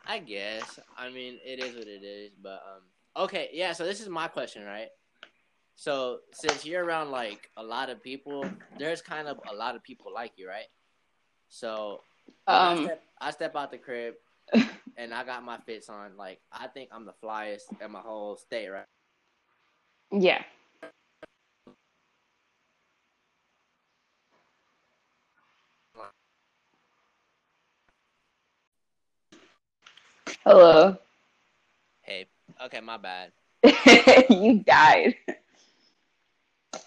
I 0.05 0.19
guess. 0.19 0.79
I 0.97 1.09
mean, 1.09 1.39
it 1.43 1.59
is 1.63 1.75
what 1.75 1.87
it 1.87 2.03
is. 2.03 2.31
But 2.41 2.61
um, 2.65 3.23
okay, 3.25 3.49
yeah. 3.53 3.73
So 3.73 3.85
this 3.85 3.99
is 4.01 4.07
my 4.07 4.27
question, 4.27 4.63
right? 4.63 4.89
So 5.75 6.19
since 6.31 6.65
you're 6.65 6.83
around 6.85 7.11
like 7.11 7.49
a 7.57 7.63
lot 7.63 7.89
of 7.89 8.01
people, 8.01 8.49
there's 8.79 9.01
kind 9.01 9.27
of 9.27 9.37
a 9.51 9.53
lot 9.55 9.75
of 9.75 9.83
people 9.83 10.13
like 10.13 10.33
you, 10.37 10.47
right? 10.47 10.65
So 11.49 12.01
when 12.45 12.55
I, 12.57 12.71
Um. 12.71 12.83
step, 12.83 13.03
I 13.19 13.31
step 13.31 13.55
out 13.55 13.71
the 13.71 13.77
crib 13.77 14.13
and 14.97 15.13
I 15.13 15.23
got 15.23 15.43
my 15.43 15.57
fits 15.65 15.89
on. 15.89 16.15
Like 16.17 16.39
I 16.51 16.67
think 16.67 16.89
I'm 16.91 17.05
the 17.05 17.13
flyest 17.23 17.63
in 17.83 17.91
my 17.91 17.99
whole 17.99 18.37
state, 18.37 18.69
right? 18.69 18.85
Yeah. 20.11 20.43
Hello. 30.45 30.97
Hey, 32.01 32.25
okay, 32.65 32.79
my 32.79 32.97
bad. 32.97 33.31
you 34.29 34.63
died. 34.63 35.15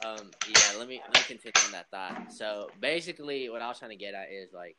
Um, 0.04 0.30
yeah, 0.48 0.78
let 0.78 0.88
me 0.88 1.00
let 1.06 1.14
me 1.14 1.20
continue 1.26 1.52
on 1.66 1.72
that 1.72 1.90
thought. 1.90 2.32
So 2.32 2.70
basically, 2.80 3.50
what 3.50 3.60
I 3.60 3.68
was 3.68 3.78
trying 3.78 3.90
to 3.90 3.96
get 3.96 4.14
at 4.14 4.30
is 4.32 4.52
like, 4.54 4.76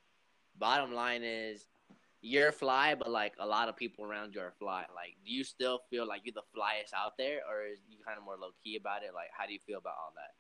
bottom 0.57 0.93
line 0.93 1.21
is, 1.23 1.65
you're 2.21 2.51
fly, 2.51 2.95
but 2.95 3.09
like 3.09 3.33
a 3.39 3.45
lot 3.45 3.69
of 3.69 3.75
people 3.75 4.05
around 4.05 4.35
you 4.35 4.41
are 4.41 4.53
fly. 4.59 4.85
Like, 4.95 5.15
do 5.25 5.31
you 5.31 5.43
still 5.43 5.81
feel 5.89 6.07
like 6.07 6.21
you're 6.23 6.33
the 6.33 6.41
flyest 6.57 6.93
out 6.95 7.17
there, 7.17 7.39
or 7.49 7.65
is 7.65 7.79
you 7.89 7.97
kind 8.05 8.17
of 8.17 8.23
more 8.23 8.37
low 8.39 8.51
key 8.63 8.77
about 8.77 9.03
it? 9.03 9.13
Like, 9.13 9.29
how 9.37 9.45
do 9.45 9.53
you 9.53 9.59
feel 9.59 9.79
about 9.79 9.95
all 9.97 10.13
that? 10.15 10.33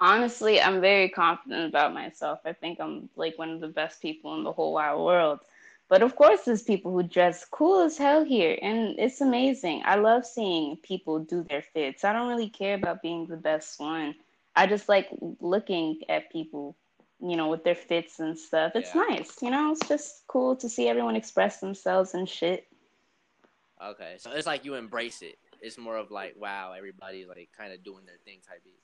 Honestly, 0.00 0.60
I'm 0.60 0.80
very 0.80 1.08
confident 1.08 1.68
about 1.68 1.94
myself. 1.94 2.40
I 2.44 2.52
think 2.52 2.80
I'm 2.80 3.08
like 3.16 3.38
one 3.38 3.50
of 3.50 3.60
the 3.60 3.68
best 3.68 4.02
people 4.02 4.34
in 4.36 4.44
the 4.44 4.52
whole 4.52 4.72
wide 4.72 4.96
world. 4.96 5.40
But 5.88 6.02
of 6.02 6.16
course, 6.16 6.44
there's 6.44 6.62
people 6.62 6.92
who 6.92 7.02
dress 7.02 7.44
cool 7.44 7.82
as 7.82 7.98
hell 7.98 8.24
here, 8.24 8.58
and 8.62 8.98
it's 8.98 9.20
amazing. 9.20 9.82
I 9.84 9.96
love 9.96 10.24
seeing 10.24 10.76
people 10.78 11.18
do 11.20 11.44
their 11.44 11.62
fits. 11.62 12.04
I 12.04 12.12
don't 12.12 12.28
really 12.28 12.48
care 12.48 12.74
about 12.74 13.02
being 13.02 13.26
the 13.26 13.36
best 13.36 13.78
one. 13.78 14.14
I 14.56 14.66
just 14.66 14.88
like 14.88 15.08
looking 15.40 16.00
at 16.08 16.32
people, 16.32 16.76
you 17.20 17.36
know, 17.36 17.48
with 17.48 17.64
their 17.64 17.74
fits 17.74 18.20
and 18.20 18.38
stuff. 18.38 18.72
It's 18.74 18.94
Yeah. 18.94 19.04
nice, 19.08 19.42
you 19.42 19.50
know. 19.50 19.72
It's 19.72 19.88
just 19.88 20.26
cool 20.26 20.56
to 20.56 20.68
see 20.68 20.88
everyone 20.88 21.16
express 21.16 21.60
themselves 21.60 22.14
and 22.14 22.28
shit. 22.28 22.66
Okay, 23.82 24.16
so 24.18 24.30
it's 24.30 24.46
like 24.46 24.64
you 24.64 24.74
embrace 24.74 25.22
it. 25.22 25.38
It's 25.60 25.78
more 25.78 25.96
of 25.96 26.10
like, 26.10 26.34
wow, 26.36 26.72
everybody's 26.72 27.26
like 27.26 27.50
kind 27.56 27.72
of 27.72 27.82
doing 27.82 28.04
their 28.06 28.18
thing 28.24 28.40
type 28.46 28.62
beat. 28.64 28.80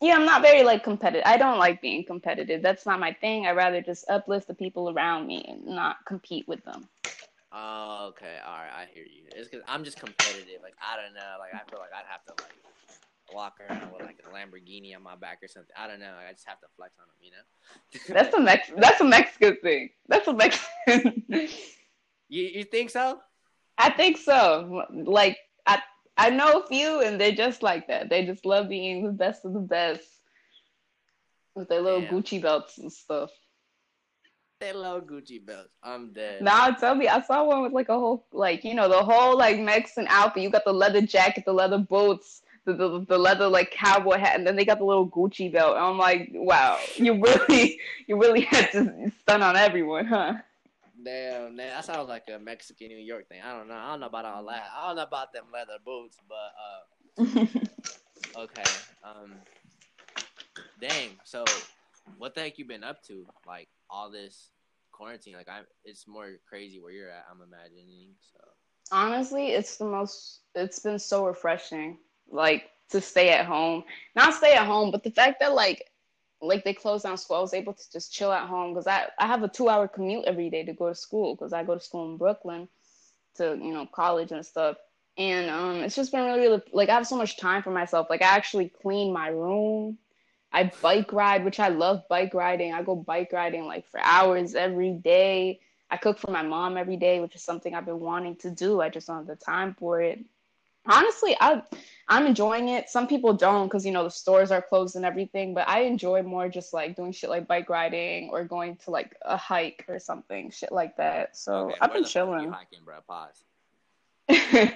Yeah, 0.00 0.16
I'm 0.16 0.24
not 0.24 0.42
very 0.42 0.62
like 0.64 0.82
competitive. 0.84 1.22
I 1.24 1.36
don't 1.36 1.58
like 1.58 1.80
being 1.80 2.04
competitive. 2.04 2.60
That's 2.62 2.84
not 2.84 3.00
my 3.00 3.12
thing. 3.12 3.46
I 3.46 3.52
rather 3.52 3.80
just 3.80 4.08
uplift 4.10 4.48
the 4.48 4.54
people 4.54 4.90
around 4.90 5.26
me 5.26 5.44
and 5.48 5.64
not 5.64 6.04
compete 6.04 6.46
with 6.48 6.64
them. 6.64 6.88
Oh, 7.52 8.08
okay, 8.10 8.38
all 8.44 8.58
right, 8.58 8.82
I 8.82 8.86
hear 8.92 9.04
you. 9.04 9.22
It's 9.34 9.48
because 9.48 9.64
I'm 9.68 9.84
just 9.84 9.98
competitive. 9.98 10.60
Like, 10.60 10.74
I 10.82 11.00
don't 11.00 11.14
know. 11.14 11.36
Like, 11.38 11.54
I 11.54 11.62
feel 11.70 11.78
like 11.78 11.90
I'd 11.94 12.10
have 12.10 12.24
to 12.24 12.42
like 12.42 12.52
walk 13.34 13.58
around 13.60 13.92
with 13.92 14.02
like 14.02 14.20
a 14.26 14.30
Lamborghini 14.34 14.94
on 14.96 15.02
my 15.02 15.16
back 15.16 15.38
or 15.42 15.48
something. 15.48 15.74
I 15.76 15.86
don't 15.86 16.00
know. 16.00 16.14
I 16.28 16.32
just 16.32 16.46
have 16.46 16.60
to 16.60 16.66
flex 16.76 16.94
on 16.98 17.06
them, 17.06 17.16
you 17.20 17.30
know. 17.32 18.14
That's 18.14 18.34
a 18.34 18.40
Mex. 18.40 18.70
That's 18.76 19.00
a 19.00 19.04
Mexican 19.04 19.56
thing. 19.62 19.90
That's 20.08 20.26
a 20.28 20.32
Mexican. 20.32 21.24
You 22.28 22.42
you 22.54 22.64
think 22.64 22.90
so? 22.90 23.20
I 23.78 23.90
think 23.90 24.16
so. 24.16 24.84
Like 24.92 25.38
I, 25.66 25.80
I 26.16 26.30
know 26.30 26.60
a 26.60 26.66
few, 26.66 27.00
and 27.00 27.20
they're 27.20 27.32
just 27.32 27.62
like 27.62 27.88
that. 27.88 28.08
They 28.08 28.24
just 28.24 28.44
love 28.44 28.68
being 28.68 29.04
the 29.04 29.12
best 29.12 29.44
of 29.44 29.52
the 29.52 29.60
best 29.60 30.06
with 31.54 31.68
their 31.68 31.80
little 31.80 32.00
Damn. 32.00 32.14
Gucci 32.14 32.40
belts 32.40 32.78
and 32.78 32.92
stuff. 32.92 33.30
They 34.60 34.72
love 34.72 35.04
Gucci 35.04 35.44
belts. 35.44 35.74
I'm 35.82 36.12
dead. 36.12 36.42
Now 36.42 36.70
tell 36.70 36.94
me, 36.94 37.08
I 37.08 37.20
saw 37.20 37.44
one 37.44 37.62
with 37.62 37.72
like 37.72 37.88
a 37.88 37.98
whole, 37.98 38.26
like 38.32 38.64
you 38.64 38.74
know, 38.74 38.88
the 38.88 39.02
whole 39.02 39.36
like 39.36 39.58
Mexican 39.58 40.06
outfit. 40.08 40.42
You 40.42 40.50
got 40.50 40.64
the 40.64 40.72
leather 40.72 41.02
jacket, 41.02 41.44
the 41.44 41.52
leather 41.52 41.78
boots, 41.78 42.42
the 42.64 42.72
the, 42.72 43.06
the 43.08 43.18
leather 43.18 43.48
like 43.48 43.70
cowboy 43.70 44.18
hat, 44.18 44.36
and 44.36 44.46
then 44.46 44.56
they 44.56 44.64
got 44.64 44.78
the 44.78 44.84
little 44.84 45.08
Gucci 45.08 45.52
belt. 45.52 45.76
And 45.76 45.84
I'm 45.84 45.98
like, 45.98 46.30
wow, 46.32 46.78
you 46.96 47.20
really, 47.20 47.78
you 48.06 48.20
really 48.20 48.42
had 48.42 48.70
to 48.72 49.12
stun 49.20 49.42
on 49.42 49.56
everyone, 49.56 50.06
huh? 50.06 50.34
Damn, 51.04 51.56
man, 51.56 51.68
that 51.68 51.84
sounds 51.84 52.08
like 52.08 52.24
a 52.34 52.38
Mexican 52.38 52.88
New 52.88 52.96
York 52.96 53.28
thing. 53.28 53.40
I 53.44 53.52
don't 53.56 53.68
know. 53.68 53.74
I 53.74 53.90
don't 53.90 54.00
know 54.00 54.06
about 54.06 54.24
all 54.24 54.44
that. 54.46 54.68
I 54.74 54.86
don't 54.86 54.96
know 54.96 55.02
about 55.02 55.32
them 55.32 55.44
leather 55.52 55.76
boots, 55.84 56.16
but 56.28 56.54
uh, 56.64 58.38
okay. 58.42 58.70
Um, 59.02 59.32
dang. 60.80 61.10
So, 61.24 61.44
what 62.16 62.34
the 62.34 62.40
heck 62.40 62.58
you 62.58 62.64
been 62.64 62.84
up 62.84 63.02
to? 63.08 63.26
Like 63.46 63.68
all 63.90 64.10
this 64.10 64.48
quarantine? 64.92 65.34
Like 65.34 65.48
I, 65.48 65.60
it's 65.84 66.08
more 66.08 66.30
crazy 66.48 66.80
where 66.80 66.92
you're 66.92 67.10
at. 67.10 67.26
I'm 67.30 67.42
imagining. 67.42 68.08
So. 68.32 68.40
Honestly, 68.92 69.48
it's 69.48 69.76
the 69.76 69.84
most. 69.84 70.40
It's 70.54 70.78
been 70.78 70.98
so 70.98 71.26
refreshing, 71.26 71.98
like 72.34 72.70
to 72.90 73.00
stay 73.00 73.30
at 73.30 73.46
home. 73.46 73.84
Not 74.14 74.34
stay 74.34 74.54
at 74.54 74.66
home, 74.66 74.90
but 74.90 75.02
the 75.02 75.10
fact 75.10 75.40
that 75.40 75.54
like, 75.54 75.90
like 76.42 76.64
they 76.64 76.74
closed 76.74 77.04
down 77.04 77.16
school, 77.16 77.38
I 77.38 77.40
was 77.40 77.54
able 77.54 77.72
to 77.72 77.92
just 77.92 78.12
chill 78.12 78.32
at 78.32 78.48
home 78.48 78.74
because 78.74 78.86
I 78.86 79.06
I 79.18 79.26
have 79.26 79.42
a 79.42 79.48
two 79.48 79.68
hour 79.68 79.88
commute 79.88 80.24
every 80.26 80.50
day 80.50 80.64
to 80.64 80.72
go 80.74 80.88
to 80.88 80.94
school 80.94 81.34
because 81.34 81.52
I 81.52 81.64
go 81.64 81.74
to 81.74 81.80
school 81.80 82.10
in 82.10 82.18
Brooklyn, 82.18 82.68
to 83.36 83.56
you 83.56 83.72
know 83.72 83.86
college 83.86 84.32
and 84.32 84.44
stuff. 84.44 84.76
And 85.16 85.48
um, 85.48 85.76
it's 85.76 85.94
just 85.94 86.12
been 86.12 86.24
really, 86.24 86.40
really 86.40 86.62
like 86.72 86.88
I 86.88 86.94
have 86.94 87.06
so 87.06 87.16
much 87.16 87.38
time 87.38 87.62
for 87.62 87.70
myself. 87.70 88.08
Like 88.10 88.22
I 88.22 88.36
actually 88.36 88.68
clean 88.82 89.12
my 89.12 89.28
room. 89.28 89.98
I 90.52 90.70
bike 90.82 91.12
ride, 91.12 91.44
which 91.44 91.58
I 91.58 91.68
love 91.68 92.02
bike 92.08 92.34
riding. 92.34 92.72
I 92.72 92.82
go 92.82 92.94
bike 92.94 93.32
riding 93.32 93.64
like 93.64 93.88
for 93.88 94.00
hours 94.00 94.54
every 94.54 94.92
day. 94.92 95.60
I 95.90 95.96
cook 95.96 96.18
for 96.18 96.30
my 96.30 96.42
mom 96.42 96.76
every 96.76 96.96
day, 96.96 97.20
which 97.20 97.34
is 97.36 97.42
something 97.42 97.74
I've 97.74 97.86
been 97.86 98.00
wanting 98.00 98.36
to 98.36 98.50
do. 98.50 98.80
I 98.80 98.88
just 98.88 99.06
don't 99.06 99.18
have 99.18 99.26
the 99.26 99.36
time 99.36 99.74
for 99.78 100.00
it. 100.00 100.24
Honestly, 100.86 101.36
I 101.40 101.62
I'm 102.08 102.26
enjoying 102.26 102.68
it. 102.68 102.90
Some 102.90 103.06
people 103.06 103.32
don't 103.32 103.66
because 103.66 103.86
you 103.86 103.92
know 103.92 104.04
the 104.04 104.10
stores 104.10 104.50
are 104.50 104.60
closed 104.60 104.96
and 104.96 105.04
everything, 105.04 105.54
but 105.54 105.68
I 105.68 105.80
enjoy 105.80 106.22
more 106.22 106.48
just 106.48 106.72
like 106.74 106.96
doing 106.96 107.12
shit 107.12 107.30
like 107.30 107.46
bike 107.46 107.70
riding 107.70 108.28
or 108.30 108.44
going 108.44 108.76
to 108.84 108.90
like 108.90 109.16
a 109.22 109.36
hike 109.36 109.84
or 109.88 109.98
something, 109.98 110.50
shit 110.50 110.72
like 110.72 110.96
that. 110.98 111.36
So 111.36 111.70
Okay, 111.70 111.78
I've 111.80 111.92
been 111.92 112.02
the 112.02 112.08
fuck 112.08 112.12
you 112.12 112.20
chilling. 112.26 112.50
hiking, 112.50 112.80
bro. 112.84 112.98
Pause. 113.06 113.44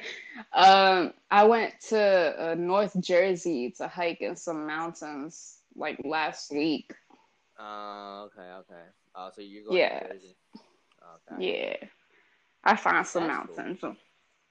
um, 0.52 1.12
I 1.30 1.44
went 1.44 1.74
to 1.88 2.50
uh, 2.52 2.54
North 2.54 2.98
Jersey 3.00 3.74
to 3.78 3.88
hike 3.88 4.20
in 4.20 4.36
some 4.36 4.66
mountains 4.66 5.58
like 5.74 6.00
last 6.04 6.50
week. 6.50 6.94
Uh, 7.58 8.24
okay, 8.24 8.40
okay. 8.60 8.84
Oh, 9.14 9.30
so 9.34 9.42
you're 9.42 9.64
going 9.64 9.78
Yeah. 9.78 10.00
to 10.00 10.08
Jersey? 10.14 10.36
Okay. 11.32 11.78
Yeah, 11.80 11.88
I 12.64 12.76
found 12.76 13.06
some 13.06 13.26
That's 13.26 13.46
cool. 13.46 13.56
mountains. 13.56 13.80
So, 13.80 13.96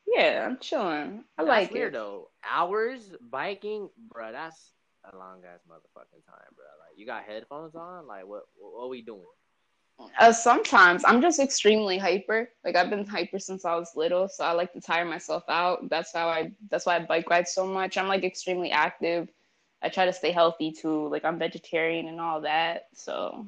yeah, 0.07 0.45
I'm 0.45 0.57
chilling. 0.59 1.23
I 1.37 1.43
That's 1.43 1.47
like 1.47 1.71
weird 1.73 1.93
it. 1.93 1.97
though. 1.97 2.29
Hours 2.49 3.11
biking, 3.29 3.89
bro. 4.11 4.31
That's 4.31 4.71
a 5.11 5.15
long 5.17 5.39
ass 5.45 5.59
motherfucking 5.69 6.25
time, 6.25 6.51
bro. 6.55 6.65
Like 6.79 6.97
you 6.97 7.05
got 7.05 7.23
headphones 7.23 7.75
on. 7.75 8.07
Like 8.07 8.25
what? 8.27 8.43
What 8.57 8.83
are 8.85 8.87
we 8.89 9.01
doing? 9.01 9.21
Uh, 10.19 10.31
sometimes 10.31 11.03
I'm 11.05 11.21
just 11.23 11.39
extremely 11.39 11.97
hyper. 11.97 12.49
Like 12.63 12.75
I've 12.75 12.89
been 12.91 13.05
hyper 13.05 13.39
since 13.39 13.65
I 13.65 13.75
was 13.75 13.95
little, 13.95 14.27
so 14.27 14.43
I 14.43 14.51
like 14.51 14.71
to 14.73 14.81
tire 14.81 15.05
myself 15.05 15.43
out. 15.49 15.89
That's 15.89 16.13
how 16.13 16.27
I. 16.29 16.51
That's 16.69 16.85
why 16.85 16.97
I 16.97 16.99
bike 16.99 17.29
ride 17.29 17.47
so 17.47 17.65
much. 17.65 17.97
I'm 17.97 18.07
like 18.07 18.23
extremely 18.23 18.69
active. 18.71 19.27
I 19.81 19.89
try 19.89 20.05
to 20.05 20.13
stay 20.13 20.31
healthy 20.31 20.71
too. 20.71 21.07
Like 21.09 21.25
I'm 21.25 21.37
vegetarian 21.39 22.07
and 22.07 22.19
all 22.21 22.41
that. 22.41 22.87
So 22.93 23.47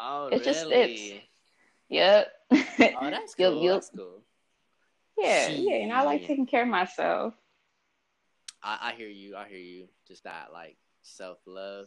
Oh, 0.00 0.28
It's 0.28 0.44
just- 0.44 0.66
really? 0.66 1.24
yep. 1.88 2.28
Oh, 2.52 2.56
that's 2.78 3.34
You'll- 3.38 3.60
you'll- 3.62 3.74
That's 3.74 3.90
cool. 3.90 4.22
Yeah, 5.18 5.48
yeah. 5.48 5.76
And 5.76 5.92
I 5.92 6.02
like 6.02 6.26
taking 6.26 6.46
care 6.46 6.62
of 6.62 6.68
myself. 6.68 7.34
I, 8.62 8.78
I 8.82 8.92
hear 8.92 9.08
you. 9.08 9.36
I 9.36 9.48
hear 9.48 9.58
you. 9.58 9.88
Just 10.06 10.24
that 10.24 10.48
like 10.52 10.76
self 11.02 11.38
love 11.46 11.86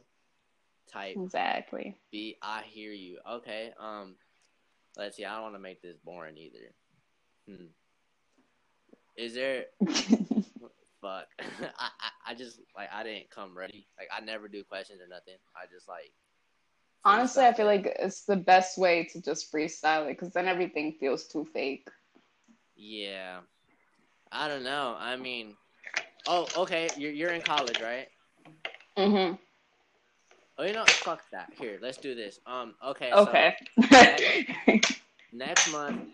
type 0.91 1.17
Exactly. 1.17 1.97
Be 2.11 2.37
I 2.41 2.63
hear 2.63 2.91
you. 2.91 3.19
Okay. 3.29 3.71
Um, 3.79 4.15
let's 4.97 5.17
see. 5.17 5.25
I 5.25 5.33
don't 5.33 5.43
want 5.43 5.55
to 5.55 5.59
make 5.59 5.81
this 5.81 5.97
boring 6.03 6.37
either. 6.37 6.73
Hmm. 7.47 7.65
Is 9.17 9.33
there 9.33 9.65
fuck. 11.01 11.27
I, 11.39 11.89
I 11.99 12.31
I 12.31 12.35
just 12.35 12.59
like 12.77 12.89
I 12.93 13.03
didn't 13.03 13.29
come 13.29 13.57
ready. 13.57 13.87
Like 13.97 14.07
I 14.15 14.23
never 14.23 14.47
do 14.47 14.63
questions 14.63 15.01
or 15.01 15.07
nothing. 15.07 15.35
I 15.55 15.65
just 15.73 15.87
like. 15.87 16.13
Honestly, 17.03 17.43
I 17.43 17.53
feel 17.53 17.65
like 17.65 17.97
it's 17.99 18.25
the 18.25 18.35
best 18.35 18.77
way 18.77 19.09
to 19.11 19.21
just 19.21 19.51
freestyle 19.51 20.05
it 20.05 20.19
because 20.19 20.33
then 20.33 20.47
everything 20.47 20.97
feels 20.99 21.27
too 21.27 21.47
fake. 21.51 21.89
Yeah. 22.81 23.41
I 24.31 24.47
don't 24.47 24.63
know. 24.63 24.95
I 24.97 25.15
mean, 25.15 25.55
oh, 26.27 26.47
okay. 26.57 26.89
You're 26.97 27.11
you're 27.11 27.29
in 27.31 27.41
college, 27.41 27.79
right? 27.79 28.07
Mm-hmm. 28.97 29.35
Oh, 30.57 30.63
you 30.63 30.73
know, 30.73 30.85
fuck 30.87 31.21
that. 31.31 31.51
Here, 31.59 31.77
let's 31.79 31.97
do 31.97 32.15
this. 32.15 32.39
Um, 32.47 32.73
okay. 32.83 33.11
so 33.13 33.19
Okay. 33.19 33.55
next 35.31 35.71
month, 35.71 36.09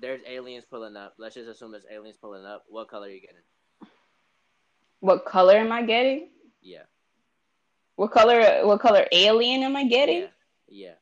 there's 0.00 0.20
aliens 0.28 0.64
pulling 0.70 0.96
up. 0.96 1.14
Let's 1.18 1.34
just 1.34 1.48
assume 1.48 1.72
there's 1.72 1.86
aliens 1.90 2.16
pulling 2.20 2.44
up. 2.44 2.64
What 2.68 2.88
color 2.88 3.08
are 3.08 3.10
you 3.10 3.20
getting? 3.20 3.42
what 5.00 5.24
color 5.24 5.54
am 5.54 5.72
I 5.72 5.82
getting? 5.82 6.28
Yeah. 6.62 6.82
What 7.96 8.12
color? 8.12 8.64
What 8.64 8.80
color 8.80 9.06
alien 9.10 9.62
am 9.62 9.74
I 9.74 9.84
getting? 9.84 10.28
Yeah. 10.68 10.94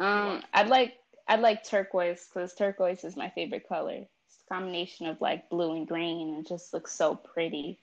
Yeah. 0.00 0.32
Um, 0.32 0.42
I'd 0.54 0.68
like 0.68 0.94
I'd 1.28 1.40
like 1.40 1.64
turquoise 1.64 2.26
because 2.28 2.54
turquoise 2.54 3.04
is 3.04 3.16
my 3.16 3.30
favorite 3.30 3.68
color. 3.68 4.06
It's 4.26 4.38
a 4.46 4.54
combination 4.54 5.06
of 5.06 5.20
like 5.20 5.48
blue 5.50 5.74
and 5.76 5.86
green, 5.86 6.28
and 6.30 6.44
it 6.44 6.48
just 6.48 6.72
looks 6.72 6.92
so 6.92 7.16
pretty. 7.16 7.78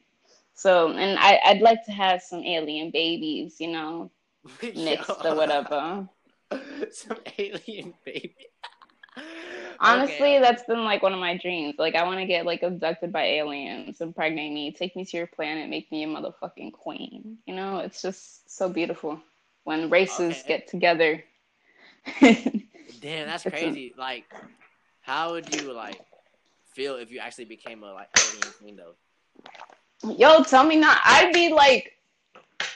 So, 0.53 0.91
and 0.91 1.17
I 1.19 1.39
I'd 1.45 1.61
like 1.61 1.83
to 1.85 1.91
have 1.91 2.21
some 2.21 2.43
alien 2.43 2.91
babies, 2.91 3.57
you 3.59 3.67
know, 3.71 4.11
mixed 4.73 5.25
or 5.25 5.35
whatever. 5.35 6.07
Some 6.91 7.19
alien 7.37 7.93
baby. 8.05 8.35
Honestly, 9.79 10.39
Okay. 10.39 10.39
that's 10.39 10.63
been 10.63 10.83
like 10.83 11.01
one 11.03 11.13
of 11.13 11.19
my 11.19 11.37
dreams. 11.37 11.75
Like, 11.77 11.95
I 11.95 12.03
want 12.03 12.19
to 12.19 12.25
get 12.25 12.45
like 12.45 12.63
abducted 12.63 13.11
by 13.11 13.23
aliens, 13.23 13.93
impregnate 13.93 14.51
me, 14.53 14.71
take 14.71 14.95
me 14.95 15.05
to 15.05 15.17
your 15.17 15.27
planet, 15.27 15.69
make 15.69 15.91
me 15.91 16.03
a 16.03 16.07
motherfucking 16.07 16.73
queen. 16.73 17.37
You 17.45 17.55
know, 17.55 17.79
it's 17.79 18.01
just 18.01 18.49
so 18.49 18.69
beautiful 18.69 19.19
when 19.63 19.89
races 19.89 20.43
Okay. 20.43 20.47
get 20.47 20.67
together. 20.67 21.23
Damn, 23.01 23.27
that's 23.27 23.43
crazy. 23.43 23.93
Like, 23.97 24.25
how 25.01 25.31
would 25.31 25.53
you 25.55 25.73
like 25.73 25.99
feel 26.73 26.95
if 26.95 27.11
you 27.11 27.19
actually 27.19 27.45
became 27.45 27.83
a 27.83 27.91
like 27.93 28.09
alien 28.17 28.53
queen 28.59 28.75
though? 28.77 28.93
Yo, 30.17 30.43
tell 30.43 30.63
me 30.63 30.77
not. 30.77 30.99
I'd 31.03 31.33
be 31.33 31.51
like 31.51 31.93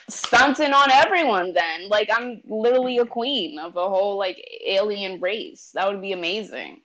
stunting 0.10 0.74
on 0.74 0.92
everyone 0.92 1.54
then. 1.54 1.90
Like, 1.90 2.10
I'm 2.12 2.42
literally 2.46 2.98
a 2.98 3.06
queen 3.06 3.60
of 3.60 3.76
a 3.78 3.88
whole 3.88 4.18
like 4.18 4.44
alien 4.66 5.22
race. 5.22 5.72
That 5.76 5.88
would 5.88 6.02
be 6.02 6.12
amazing. 6.12 6.82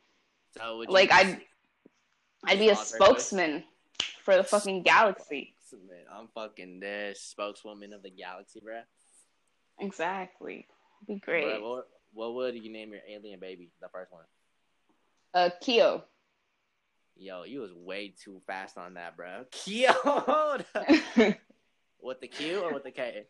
So 0.57 0.79
would 0.79 0.89
you 0.89 0.95
Like, 0.95 1.11
I'd 1.11 1.41
I'd 2.45 2.59
be 2.59 2.69
a 2.69 2.77
spokesman 2.77 3.65
for 4.23 4.37
the 4.37 4.45
fucking 4.45 4.83
galaxy. 4.83 5.55
Man, 5.73 6.05
I'm 6.13 6.29
fucking 6.35 6.81
the 6.81 7.15
spokeswoman 7.17 7.93
of 7.93 8.03
the 8.03 8.11
galaxy, 8.11 8.61
bruh. 8.61 8.83
Exactly. 9.79 10.67
Be 11.07 11.21
great. 11.21 11.47
Bruh, 11.47 11.83
what, 12.13 12.35
what 12.35 12.53
would 12.53 12.63
you 12.63 12.73
name 12.73 12.93
your 12.93 13.03
alien 13.09 13.41
baby? 13.41 13.71
The 13.81 13.89
first 13.89 14.13
one. 14.13 14.25
Uh, 15.33 15.51
Kyo. 15.61 16.05
Yo, 17.17 17.45
you 17.45 17.61
was 17.61 17.73
way 17.73 18.15
too 18.23 18.41
fast 18.47 18.79
on 18.79 18.95
that, 18.95 19.17
bro. 19.17 19.45
Kyo. 19.51 19.93
with 22.03 22.21
the 22.21 22.29
Q 22.29 22.61
or 22.61 22.73
with 22.73 22.85
the 22.85 22.91
K? 22.91 23.27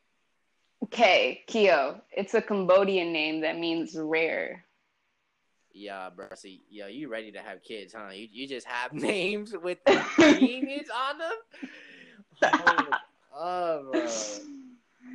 K, 0.90 1.42
Kyo. 1.46 2.00
It's 2.10 2.34
a 2.34 2.40
Cambodian 2.40 3.12
name 3.12 3.40
that 3.42 3.58
means 3.58 3.94
rare. 3.96 4.64
Yeah, 5.72 6.10
bro. 6.14 6.28
See, 6.34 6.62
yo, 6.68 6.86
you 6.86 7.08
ready 7.08 7.32
to 7.32 7.40
have 7.40 7.62
kids, 7.62 7.94
huh? 7.96 8.10
You 8.12 8.28
you 8.30 8.48
just 8.48 8.66
have 8.66 8.92
names 8.94 9.54
with 9.62 9.78
the 9.84 9.92
on 10.94 11.18
them. 11.18 11.32
Oh, 13.32 13.90
bro. 13.92 14.08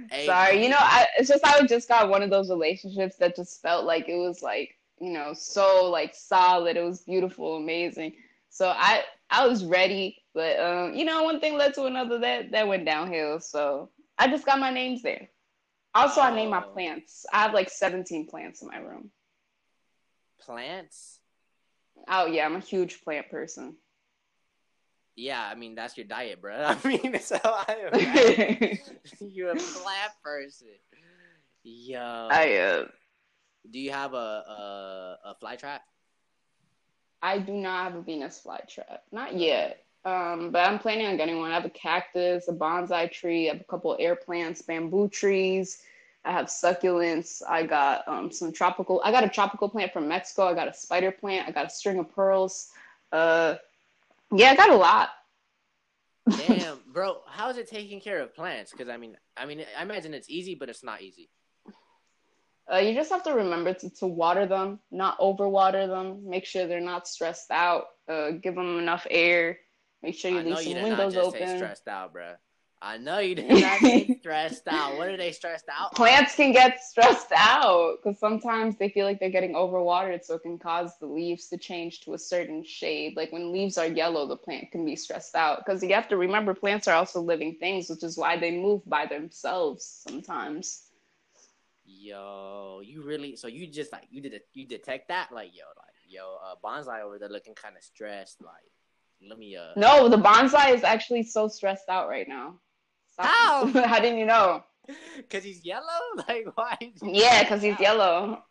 Hey, 0.09 0.25
Sorry, 0.25 0.63
you 0.63 0.69
know, 0.69 0.77
I, 0.79 1.07
it's 1.17 1.29
just 1.29 1.43
I 1.45 1.65
just 1.65 1.87
got 1.87 2.09
one 2.09 2.23
of 2.23 2.29
those 2.29 2.49
relationships 2.49 3.17
that 3.17 3.35
just 3.35 3.61
felt 3.61 3.85
like 3.85 4.07
it 4.09 4.17
was 4.17 4.41
like 4.43 4.75
you 4.99 5.11
know 5.11 5.33
so 5.33 5.89
like 5.91 6.15
solid. 6.15 6.77
It 6.77 6.83
was 6.83 7.01
beautiful, 7.01 7.57
amazing. 7.57 8.13
So 8.49 8.69
I 8.69 9.03
I 9.29 9.47
was 9.47 9.65
ready, 9.65 10.17
but 10.33 10.59
um, 10.59 10.93
you 10.95 11.05
know, 11.05 11.23
one 11.23 11.39
thing 11.39 11.57
led 11.57 11.73
to 11.75 11.85
another. 11.85 12.19
That 12.19 12.51
that 12.51 12.67
went 12.67 12.85
downhill. 12.85 13.39
So 13.39 13.89
I 14.17 14.27
just 14.29 14.45
got 14.45 14.59
my 14.59 14.71
names 14.71 15.01
there. 15.03 15.29
Also, 15.95 16.21
I 16.21 16.31
named 16.35 16.51
my 16.51 16.61
Oh. 16.61 16.71
plants. 16.73 17.25
I 17.33 17.43
have 17.43 17.53
like 17.53 17.69
17 17.69 18.27
plants 18.27 18.61
in 18.61 18.67
my 18.69 18.77
room. 18.77 19.11
plants. 20.39 21.19
Oh 22.07 22.25
yeah, 22.27 22.45
I'm 22.45 22.55
a 22.55 22.59
huge 22.59 23.01
plant 23.03 23.29
person. 23.29 23.77
Yeah, 25.15 25.41
I 25.41 25.55
mean 25.55 25.75
that's 25.75 25.97
your 25.97 26.05
diet, 26.05 26.41
bro. 26.41 26.55
I 26.83 26.87
mean, 26.87 27.19
so 27.21 27.39
I 27.43 27.89
imagine 27.93 28.79
you're 29.21 29.51
a 29.51 29.55
plant 29.55 30.11
person. 30.23 30.67
Yo, 31.63 32.27
I 32.31 32.43
am. 32.43 32.89
do 33.69 33.79
you 33.79 33.91
have 33.91 34.13
a 34.13 34.17
a, 34.17 35.17
a 35.25 35.35
fly 35.39 35.55
trap? 35.55 35.81
I 37.21 37.39
do 37.39 37.53
not 37.53 37.85
have 37.85 37.95
a 37.95 38.01
Venus 38.01 38.41
flytrap, 38.45 38.99
not 39.11 39.35
yet. 39.35 39.83
Um, 40.03 40.51
but 40.51 40.59
I'm 40.69 40.77
planning 40.77 41.07
on 41.07 41.17
getting 41.17 41.39
one. 41.39 41.49
I 41.49 41.55
have 41.55 41.65
a 41.65 41.69
cactus, 41.71 42.47
a 42.47 42.53
bonsai 42.53 43.11
tree, 43.11 43.49
I 43.49 43.53
have 43.53 43.61
a 43.61 43.65
couple 43.65 43.91
of 43.91 43.99
air 43.99 44.15
plants, 44.15 44.61
bamboo 44.61 45.09
trees. 45.09 45.81
I 46.23 46.31
have 46.31 46.47
succulents. 46.47 47.41
I 47.47 47.63
got 47.63 48.07
um, 48.07 48.31
some 48.31 48.51
tropical. 48.51 49.01
I 49.03 49.11
got 49.11 49.23
a 49.23 49.29
tropical 49.29 49.69
plant 49.69 49.93
from 49.93 50.07
Mexico. 50.07 50.47
I 50.47 50.53
got 50.53 50.67
a 50.67 50.73
spider 50.73 51.11
plant. 51.11 51.47
I 51.47 51.51
got 51.51 51.67
a 51.67 51.69
string 51.69 51.99
of 51.99 52.13
pearls. 52.13 52.69
Uh, 53.11 53.55
yeah, 54.33 54.51
I 54.51 54.55
got 54.55 54.69
a 54.69 54.75
lot. 54.75 55.09
Damn, 56.47 56.79
bro, 56.93 57.21
how 57.27 57.49
is 57.49 57.57
it 57.57 57.69
taking 57.69 57.99
care 57.99 58.21
of 58.21 58.35
plants? 58.35 58.71
Because 58.71 58.89
I 58.89 58.97
mean, 58.97 59.17
I 59.37 59.45
mean, 59.45 59.63
I 59.77 59.83
imagine 59.83 60.13
it's 60.13 60.29
easy, 60.29 60.55
but 60.55 60.69
it's 60.69 60.83
not 60.83 61.01
easy. 61.01 61.29
Uh, 62.71 62.77
you 62.77 62.95
just 62.95 63.11
have 63.11 63.23
to 63.23 63.31
remember 63.31 63.73
to, 63.73 63.89
to 63.91 64.07
water 64.07 64.47
them, 64.47 64.79
not 64.91 65.19
overwater 65.19 65.87
them. 65.87 66.27
Make 66.27 66.45
sure 66.45 66.65
they're 66.65 66.81
not 66.81 67.07
stressed 67.07 67.51
out. 67.51 67.85
Uh, 68.07 68.31
give 68.31 68.55
them 68.55 68.79
enough 68.79 69.05
air. 69.09 69.59
Make 70.01 70.15
sure 70.15 70.31
you 70.31 70.39
I 70.39 70.43
leave 70.43 70.59
some 70.59 70.81
windows 70.81 71.15
open. 71.15 71.57
stressed 71.57 71.87
out, 71.87 72.13
bro. 72.13 72.33
I 72.85 72.97
know 72.97 73.17
you 73.17 73.33
did 73.33 73.49
not 73.49 73.79
say 73.79 74.15
stressed 74.19 74.67
out. 74.67 74.95
What 74.97 75.09
are 75.09 75.17
they 75.17 75.31
stressed 75.31 75.65
out? 75.75 75.95
Plants 75.95 76.35
can 76.35 76.51
get 76.51 76.83
stressed 76.83 77.31
out 77.35 77.97
because 77.97 78.19
sometimes 78.19 78.77
they 78.77 78.89
feel 78.89 79.07
like 79.07 79.19
they're 79.19 79.31
getting 79.31 79.53
overwatered, 79.53 80.23
so 80.23 80.35
it 80.35 80.43
can 80.43 80.59
cause 80.59 80.91
the 80.99 81.07
leaves 81.07 81.47
to 81.47 81.57
change 81.57 82.01
to 82.01 82.13
a 82.13 82.17
certain 82.19 82.63
shade. 82.63 83.17
Like 83.17 83.31
when 83.31 83.51
leaves 83.51 83.79
are 83.79 83.87
yellow, 83.87 84.27
the 84.27 84.37
plant 84.37 84.71
can 84.71 84.85
be 84.85 84.95
stressed 84.95 85.33
out 85.33 85.65
because 85.65 85.81
you 85.81 85.95
have 85.95 86.07
to 86.09 86.17
remember 86.17 86.53
plants 86.53 86.87
are 86.87 86.93
also 86.93 87.21
living 87.21 87.55
things, 87.59 87.89
which 87.89 88.03
is 88.03 88.19
why 88.19 88.37
they 88.37 88.51
move 88.51 88.87
by 88.87 89.07
themselves 89.07 90.03
sometimes. 90.07 90.83
Yo, 91.85 92.81
you 92.85 93.01
really? 93.01 93.35
So 93.35 93.47
you 93.47 93.65
just 93.65 93.91
like 93.91 94.05
you 94.11 94.21
did 94.21 94.39
you 94.53 94.67
detect 94.67 95.07
that? 95.07 95.31
Like 95.31 95.49
yo, 95.55 95.63
like 95.75 95.95
yo, 96.07 96.37
uh, 96.45 96.53
bonsai 96.63 97.01
over 97.01 97.17
there 97.17 97.29
looking 97.29 97.55
kind 97.55 97.75
of 97.75 97.83
stressed. 97.83 98.43
Like, 98.43 98.53
let 99.27 99.39
me 99.39 99.57
uh. 99.57 99.73
No, 99.75 100.07
the 100.07 100.17
bonsai 100.17 100.75
is 100.75 100.83
actually 100.83 101.23
so 101.23 101.47
stressed 101.47 101.89
out 101.89 102.09
right 102.09 102.27
now. 102.27 102.59
Stop. 103.15 103.27
How? 103.27 103.67
How 103.87 103.99
didn't 103.99 104.19
you 104.19 104.25
know? 104.25 104.63
Cause 105.29 105.43
he's 105.43 105.65
yellow. 105.65 105.83
Like 106.27 106.45
why? 106.55 106.77
is 106.81 107.01
he 107.01 107.21
Yeah, 107.21 107.43
because 107.43 107.61
he's 107.61 107.73
out? 107.73 107.79
yellow. 107.81 108.43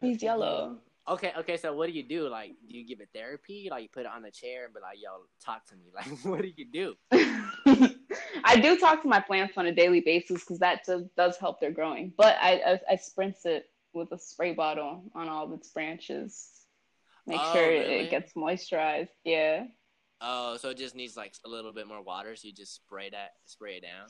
He's 0.00 0.22
yellow. 0.22 0.76
Okay, 1.08 1.32
okay. 1.38 1.56
So 1.56 1.72
what 1.74 1.86
do 1.86 1.92
you 1.92 2.02
do? 2.02 2.28
Like, 2.28 2.52
do 2.68 2.76
you 2.78 2.86
give 2.86 3.00
it 3.00 3.08
therapy? 3.14 3.68
Like, 3.70 3.82
you 3.82 3.88
put 3.90 4.00
it 4.02 4.12
on 4.14 4.22
the 4.22 4.30
chair 4.30 4.64
and 4.64 4.72
be 4.74 4.80
like, 4.80 4.98
"Yo, 5.02 5.10
talk 5.44 5.66
to 5.68 5.76
me." 5.76 5.84
Like, 5.94 6.06
what 6.24 6.40
do 6.42 6.50
you 6.56 6.64
do? 6.64 6.94
I 8.44 8.56
do 8.60 8.78
talk 8.78 9.02
to 9.02 9.08
my 9.08 9.20
plants 9.20 9.54
on 9.58 9.66
a 9.66 9.72
daily 9.74 10.00
basis 10.00 10.40
because 10.40 10.58
that 10.60 10.84
does, 10.86 11.02
does 11.16 11.36
help 11.36 11.60
their 11.60 11.70
growing. 11.72 12.12
But 12.16 12.36
I, 12.40 12.52
I 12.66 12.80
I 12.92 12.96
sprints 12.96 13.44
it 13.46 13.66
with 13.92 14.12
a 14.12 14.18
spray 14.18 14.52
bottle 14.54 15.04
on 15.14 15.28
all 15.28 15.44
of 15.46 15.52
its 15.52 15.68
branches. 15.70 16.50
Make 17.26 17.40
Oh, 17.42 17.52
sure 17.54 17.68
really? 17.68 17.94
it 18.06 18.10
gets 18.10 18.32
moisturized. 18.34 19.08
Yeah. 19.24 19.64
Oh, 20.20 20.56
so 20.56 20.70
it 20.70 20.76
just 20.76 20.94
needs 20.94 21.16
like 21.16 21.34
a 21.44 21.48
little 21.48 21.72
bit 21.72 21.86
more 21.86 22.02
water. 22.02 22.36
So 22.36 22.48
you 22.48 22.54
just 22.54 22.74
spray 22.74 23.10
that, 23.10 23.32
spray 23.44 23.76
it 23.76 23.82
down. 23.82 24.08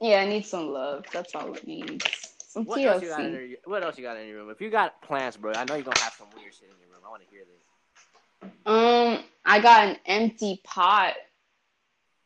Yeah, 0.00 0.22
it 0.22 0.28
needs 0.28 0.48
some 0.48 0.72
love. 0.72 1.04
That's 1.12 1.34
all 1.34 1.54
it 1.54 1.66
needs. 1.66 2.04
Some 2.46 2.64
What 2.64 2.80
else 2.80 3.02
you 3.02 3.08
got 3.08 3.24
in 3.24 3.32
TLC. 3.32 3.50
your 3.50 3.58
What 3.64 3.82
else 3.82 3.98
you 3.98 4.04
got 4.04 4.16
in 4.16 4.28
your 4.28 4.38
room? 4.38 4.50
If 4.50 4.60
you 4.60 4.70
got 4.70 5.00
plants, 5.02 5.36
bro, 5.36 5.52
I 5.52 5.64
know 5.64 5.74
you're 5.74 5.84
gonna 5.84 5.98
have 6.00 6.14
some 6.14 6.28
weird 6.36 6.54
shit 6.54 6.68
in 6.70 6.76
your 6.80 6.88
room. 6.94 7.02
I 7.06 7.10
want 7.10 7.22
to 7.22 7.28
hear 7.28 7.42
this. 7.44 8.52
Um, 8.64 9.24
I 9.44 9.60
got 9.60 9.88
an 9.88 9.96
empty 10.06 10.60
pot 10.64 11.14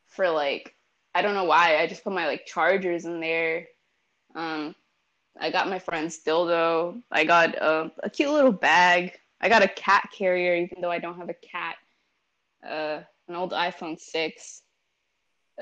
for 0.07 0.29
like 0.29 0.75
I 1.15 1.23
don't 1.23 1.35
know 1.35 1.45
why. 1.45 1.79
I 1.79 1.87
just 1.87 2.05
put 2.05 2.13
my 2.13 2.27
like 2.27 2.47
chargers 2.47 3.05
in 3.05 3.21
there. 3.21 3.67
Um, 4.35 4.75
I 5.39 5.51
got 5.51 5.69
my 5.69 5.79
friend's 5.79 6.23
dildo. 6.23 7.03
I 7.11 7.25
got 7.25 7.61
uh, 7.61 7.89
a 8.03 8.11
cute 8.11 8.31
little 8.31 8.53
bag. 8.53 9.13
I 9.41 9.49
got 9.49 9.63
a 9.63 9.69
cat 9.69 10.09
carrier, 10.17 10.55
even 10.55 10.81
though 10.81 10.91
I 10.91 10.99
don't 10.99 11.17
have 11.19 11.29
a 11.29 11.35
cat. 11.35 11.77
Uh, 12.67 13.01
an 13.29 13.35
old 13.35 13.53
iPhone 13.53 13.99
six. 13.99 14.63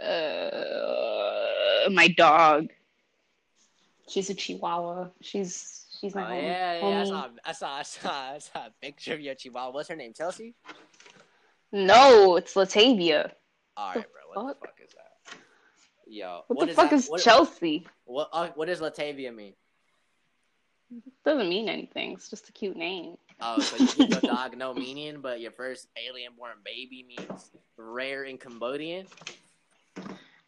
Uh, 0.01 1.89
my 1.91 2.09
dog. 2.09 2.69
She's 4.09 4.31
a 4.31 4.35
Chihuahua. 4.35 5.09
She's 5.21 5.87
she's 6.01 6.15
my 6.15 6.23
Oh 6.23 6.27
home, 6.27 6.45
yeah, 6.45 6.89
yeah. 6.89 7.01
I 7.01 7.05
saw, 7.05 7.29
I 7.45 7.53
saw, 7.53 7.75
I 7.77 7.83
saw, 7.83 8.11
I 8.11 8.39
saw 8.39 8.67
a 8.67 8.73
picture 8.83 9.15
of 9.15 9.21
your 9.21 9.35
chihuahua. 9.35 9.71
What's 9.73 9.89
her 9.89 9.97
name? 9.97 10.13
Chelsea. 10.13 10.55
No, 11.73 12.37
it's 12.37 12.55
Latavia. 12.55 13.31
All 13.77 13.95
right, 13.95 14.05
bro. 14.35 14.43
What 14.45 14.47
fuck? 14.47 14.61
the 14.61 14.67
fuck 14.67 14.77
is 14.85 14.95
that? 14.95 15.39
Yo, 16.07 16.43
What, 16.49 16.65
the 16.67 16.71
is 16.71 16.77
fuck 16.77 16.91
that? 16.91 16.97
is 16.97 17.07
what, 17.09 17.21
Chelsea? 17.23 17.87
What, 18.05 18.29
uh, 18.33 18.49
what 18.57 18.67
does 18.67 18.81
Latavia 18.81 19.35
mean? 19.35 19.55
Doesn't 21.25 21.49
mean 21.49 21.69
anything. 21.69 22.13
It's 22.13 22.29
just 22.29 22.49
a 22.49 22.53
cute 22.53 22.77
name. 22.77 23.17
Oh, 23.43 23.61
so 23.61 23.77
you 23.77 24.09
give 24.09 24.23
your 24.23 24.33
dog 24.35 24.57
no 24.57 24.75
meaning, 24.75 25.21
but 25.21 25.41
your 25.41 25.51
first 25.51 25.89
alien-born 25.97 26.53
baby 26.65 27.05
means 27.07 27.51
rare 27.77 28.25
in 28.25 28.39
Cambodian. 28.39 29.07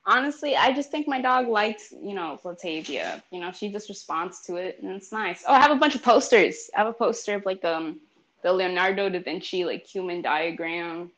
Honestly, 0.04 0.56
I 0.56 0.72
just 0.72 0.90
think 0.90 1.06
my 1.06 1.20
dog 1.20 1.48
likes, 1.48 1.92
you 1.92 2.14
know, 2.14 2.38
Latavia. 2.44 3.22
You 3.30 3.40
know, 3.40 3.52
she 3.52 3.70
just 3.70 3.88
responds 3.88 4.40
to 4.42 4.56
it, 4.56 4.78
and 4.82 4.90
it's 4.90 5.12
nice. 5.12 5.44
Oh, 5.46 5.52
I 5.52 5.60
have 5.60 5.70
a 5.70 5.76
bunch 5.76 5.94
of 5.94 6.02
posters. 6.02 6.68
I 6.74 6.78
have 6.78 6.88
a 6.88 6.92
poster 6.92 7.36
of 7.36 7.46
like 7.46 7.64
um 7.64 8.00
the 8.42 8.52
Leonardo 8.52 9.08
da 9.08 9.20
Vinci 9.20 9.64
like 9.64 9.86
human 9.86 10.20
diagram. 10.20 11.10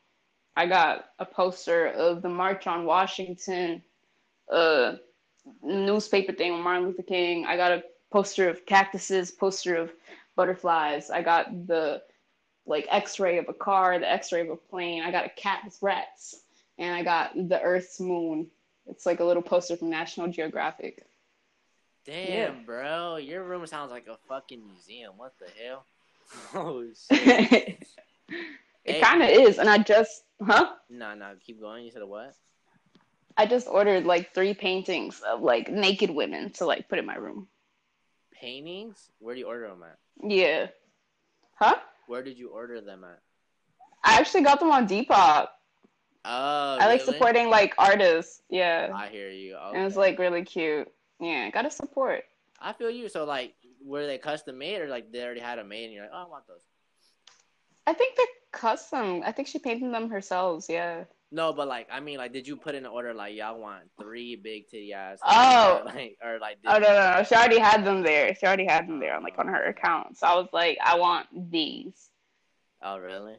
I 0.55 0.67
got 0.67 1.05
a 1.19 1.25
poster 1.25 1.87
of 1.87 2.21
the 2.21 2.29
March 2.29 2.67
on 2.67 2.85
Washington, 2.85 3.81
uh, 4.51 4.93
newspaper 5.61 6.31
thing 6.31 6.53
with 6.53 6.61
Martin 6.61 6.85
Luther 6.85 7.03
King. 7.03 7.45
I 7.45 7.57
got 7.57 7.71
a 7.71 7.83
poster 8.11 8.47
of 8.49 8.65
cactuses, 8.65 9.31
poster 9.31 9.75
of 9.75 9.91
butterflies. 10.35 11.09
I 11.09 11.21
got 11.21 11.67
the 11.67 12.01
like 12.65 12.87
X-ray 12.89 13.37
of 13.37 13.47
a 13.47 13.53
car, 13.53 13.99
the 13.99 14.09
X-ray 14.11 14.41
of 14.41 14.49
a 14.49 14.55
plane. 14.55 15.03
I 15.03 15.11
got 15.11 15.25
a 15.25 15.29
cat 15.29 15.61
with 15.65 15.77
rats, 15.81 16.41
and 16.77 16.95
I 16.95 17.03
got 17.03 17.33
the 17.35 17.61
Earth's 17.61 17.99
moon. 17.99 18.47
It's 18.87 19.05
like 19.05 19.19
a 19.19 19.23
little 19.23 19.43
poster 19.43 19.75
from 19.77 19.89
National 19.89 20.27
Geographic. 20.27 21.05
Damn, 22.05 22.27
Yeah. 22.27 22.51
bro, 22.65 23.15
your 23.17 23.43
room 23.43 23.65
sounds 23.67 23.91
like 23.91 24.07
a 24.07 24.17
fucking 24.27 24.63
museum. 24.65 25.13
What 25.17 25.33
the 25.39 25.47
hell? 25.63 25.85
Oh 26.53 26.83
it. 27.11 27.87
Hey. 28.83 28.99
kind 29.01 29.21
of 29.23 29.29
is, 29.29 29.57
and 29.59 29.69
I 29.69 29.77
just, 29.79 30.23
huh? 30.43 30.73
no, 30.89 31.13
no, 31.15 31.33
keep 31.43 31.59
going. 31.59 31.85
You 31.85 31.91
said 31.91 32.01
a 32.03 32.07
what? 32.07 32.35
I 33.37 33.45
just 33.45 33.67
ordered 33.67 34.05
like 34.05 34.33
three 34.33 34.53
paintings 34.53 35.21
of 35.21 35.41
like 35.41 35.69
naked 35.69 36.09
women 36.09 36.51
to 36.53 36.65
like 36.65 36.87
put 36.89 36.99
in 36.99 37.05
my 37.05 37.15
room. 37.15 37.47
Paintings? 38.31 39.09
Where 39.19 39.33
do 39.35 39.39
you 39.41 39.47
order 39.47 39.67
them 39.67 39.83
at? 39.83 39.97
Yeah. 40.23 40.67
Huh? 41.55 41.75
Where 42.07 42.23
did 42.23 42.37
you 42.37 42.49
order 42.49 42.81
them 42.81 43.03
at? 43.03 43.19
I 44.03 44.19
actually 44.19 44.43
got 44.43 44.59
them 44.59 44.71
on 44.71 44.87
Depop. 44.87 45.47
Oh, 46.27 46.77
I 46.79 46.87
like 46.87 47.01
really? 47.01 47.13
supporting 47.13 47.49
like 47.49 47.73
artists. 47.77 48.41
Yeah. 48.49 48.91
I 48.93 49.07
hear 49.07 49.29
you. 49.29 49.57
And 49.57 49.85
it's 49.85 49.95
Okay. 49.95 50.11
like 50.11 50.19
really 50.19 50.43
cute. 50.43 50.91
Yeah, 51.19 51.49
gotta 51.49 51.71
support. 51.71 52.23
I 52.59 52.73
feel 52.73 52.89
you. 52.89 53.09
So 53.09 53.25
like, 53.25 53.53
were 53.83 54.05
they 54.05 54.17
custom 54.17 54.57
made 54.57 54.81
or 54.81 54.87
like 54.87 55.11
they 55.11 55.23
already 55.23 55.39
had 55.39 55.59
them 55.59 55.69
made 55.69 55.85
and 55.85 55.93
you're 55.93 56.03
like, 56.03 56.11
oh, 56.13 56.25
I 56.25 56.29
want 56.29 56.47
those? 56.47 56.61
I 57.87 57.93
think 57.93 58.15
they're 58.15 58.25
custom. 58.51 59.21
I 59.23 59.31
think 59.31 59.47
she 59.47 59.59
painted 59.59 59.93
them 59.93 60.09
herself. 60.09 60.65
Yeah. 60.67 61.03
No, 61.31 61.51
but 61.53 61.67
like, 61.67 61.87
I 61.91 61.99
mean, 61.99 62.17
like, 62.17 62.33
did 62.33 62.47
you 62.47 62.55
put 62.55 62.75
in 62.75 62.85
an 62.85 62.91
order 62.91 63.13
like 63.13 63.35
y'all 63.35 63.59
want 63.59 63.83
three 63.99 64.35
big 64.35 64.67
titty 64.67 64.93
ass? 64.93 65.19
Oh. 65.25 65.81
or, 65.81 65.85
like, 65.93 66.17
or 66.23 66.39
like, 66.39 66.57
Oh 66.65 66.77
no, 66.77 66.87
no, 66.87 67.17
no. 67.17 67.23
She 67.23 67.35
already 67.35 67.59
had 67.59 67.83
them 67.83 68.03
there. 68.03 68.33
She 68.35 68.45
already 68.45 68.65
had 68.65 68.87
them 68.87 68.99
there 68.99 69.15
on 69.15 69.23
like 69.23 69.37
on 69.37 69.47
her 69.47 69.63
account. 69.65 70.17
So 70.17 70.27
I 70.27 70.35
was 70.35 70.47
like, 70.53 70.77
I 70.83 70.97
want 70.97 71.27
these. 71.51 72.09
oh 72.81 72.97
really? 72.97 73.35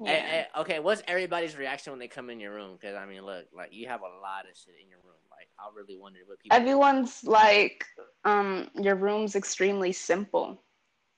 Yeah. 0.00 0.10
Hey, 0.10 0.20
hey, 0.20 0.60
okay, 0.60 0.78
what's 0.80 1.02
everybody's 1.06 1.56
reaction 1.56 1.92
when 1.92 2.00
they 2.00 2.08
come 2.08 2.28
in 2.28 2.40
your 2.40 2.52
room? 2.52 2.76
Because 2.80 2.96
I 2.96 3.06
mean, 3.06 3.24
look, 3.24 3.46
like 3.56 3.72
you 3.72 3.86
have 3.86 4.00
a 4.00 4.20
lot 4.20 4.46
of 4.50 4.56
shit 4.56 4.74
in 4.82 4.88
your 4.88 4.98
room. 5.04 5.14
Like, 5.30 5.48
I 5.58 5.70
really 5.76 5.96
wonder 5.96 6.18
what 6.26 6.40
people. 6.40 6.56
Everyone's 6.56 7.22
like, 7.22 7.84
um, 8.24 8.68
your 8.80 8.96
room's 8.96 9.36
extremely 9.36 9.92
simple. 9.92 10.60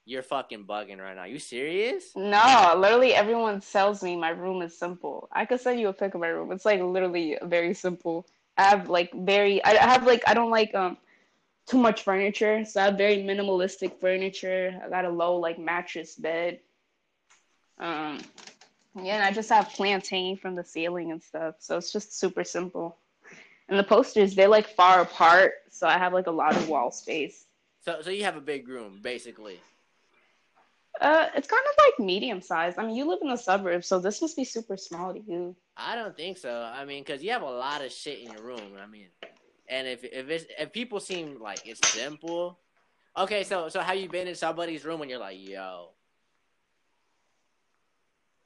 You're 0.07 0.23
fucking 0.23 0.65
bugging 0.65 0.99
right 0.99 1.17
now. 1.17 1.25
You 1.25 1.39
serious? 1.39 2.15
No, 2.15 2.75
literally 2.77 3.15
everyone 3.15 3.61
tells 3.61 4.03
me 4.03 4.17
my 4.17 4.31
room 4.31 4.61
is 4.61 4.77
simple. 4.79 5.29
I 5.33 5.47
could 5.47 5.61
send 5.61 5.81
you 5.81 5.89
a 5.89 5.95
pic 5.95 6.15
of 6.15 6.21
my 6.21 6.29
room. 6.29 6.53
It's 6.53 6.67
like 6.67 6.81
literally 6.81 7.39
very 7.43 7.73
simple. 7.73 8.27
I 8.59 8.65
have 8.65 8.91
like 8.91 9.11
very 9.15 9.65
I 9.65 9.71
I 9.71 9.93
have 9.93 10.07
like 10.07 10.23
I 10.27 10.35
don't 10.35 10.51
like 10.51 10.75
um 10.75 10.99
too 11.67 11.79
much 11.79 12.03
furniture, 12.03 12.65
so 12.67 12.83
I 12.83 12.85
have 12.85 12.99
very 12.99 13.17
minimalistic 13.17 13.99
furniture. 13.99 14.79
I 14.85 14.91
got 14.91 15.07
a 15.07 15.11
low 15.11 15.37
like 15.37 15.59
mattress 15.59 16.17
bed. 16.17 16.61
Um 17.79 18.21
yeah, 18.97 19.15
and 19.15 19.25
I 19.25 19.33
just 19.33 19.49
have 19.49 19.71
plants 19.71 20.09
hanging 20.09 20.37
from 20.37 20.55
the 20.55 20.65
ceiling 20.65 21.13
and 21.13 21.23
stuff. 21.23 21.57
So 21.61 21.79
it's 21.79 21.93
just 21.93 22.19
super 22.19 22.45
simple. 22.45 22.97
And 23.69 23.79
the 23.79 23.85
posters, 23.85 24.35
they're 24.35 24.49
like 24.49 24.69
far 24.69 25.01
apart, 25.01 25.55
so 25.71 25.87
I 25.87 25.97
have 25.97 26.13
like 26.13 26.27
a 26.27 26.31
lot 26.31 26.55
of 26.55 26.69
wall 26.69 26.91
space. 26.91 27.47
So, 27.81 28.03
so 28.03 28.11
you 28.11 28.25
have 28.25 28.37
a 28.37 28.41
big 28.41 28.69
room, 28.69 29.01
basically. 29.03 29.59
Uh, 31.01 31.27
it's 31.35 31.49
kind 31.49 31.63
of 31.69 31.75
like 31.85 32.07
medium 32.07 32.41
size. 32.41 32.75
I 32.79 32.87
mean, 32.87 32.95
you 32.95 33.07
live 33.09 33.19
in 33.23 33.29
the 33.29 33.37
suburbs, 33.37 33.87
so 33.87 33.99
this 33.99 34.23
must 34.23 34.37
be 34.37 34.45
super 34.45 34.77
small 34.77 35.13
to 35.13 35.21
you. 35.21 35.57
I 35.77 35.97
don't 35.97 36.17
think 36.17 36.39
so. 36.39 36.63
I 36.75 36.85
mean, 36.85 37.03
because 37.03 37.23
you 37.23 37.33
have 37.33 37.43
a 37.43 37.51
lot 37.51 37.85
of 37.85 37.91
shit 37.93 38.21
in 38.21 38.31
your 38.33 38.43
room. 38.43 38.77
I 38.81 38.87
mean, 38.87 39.09
and 39.69 39.89
if 39.89 40.05
if 40.05 40.29
it's 40.31 40.47
if 40.59 40.73
people 40.73 41.01
seem 41.01 41.41
like 41.41 41.67
it's 41.67 41.81
simple, 41.91 42.61
okay. 43.17 43.43
So 43.43 43.69
so 43.69 43.81
have 43.81 43.97
you 43.97 44.09
been 44.09 44.29
in 44.29 44.37
somebody's 44.37 44.85
room 44.85 45.01
when 45.01 45.09
you're 45.09 45.19
like, 45.19 45.37
yo, 45.41 45.91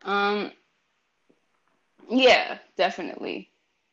Um, 0.02 0.52
yeah, 2.08 2.58
definitely. 2.76 3.50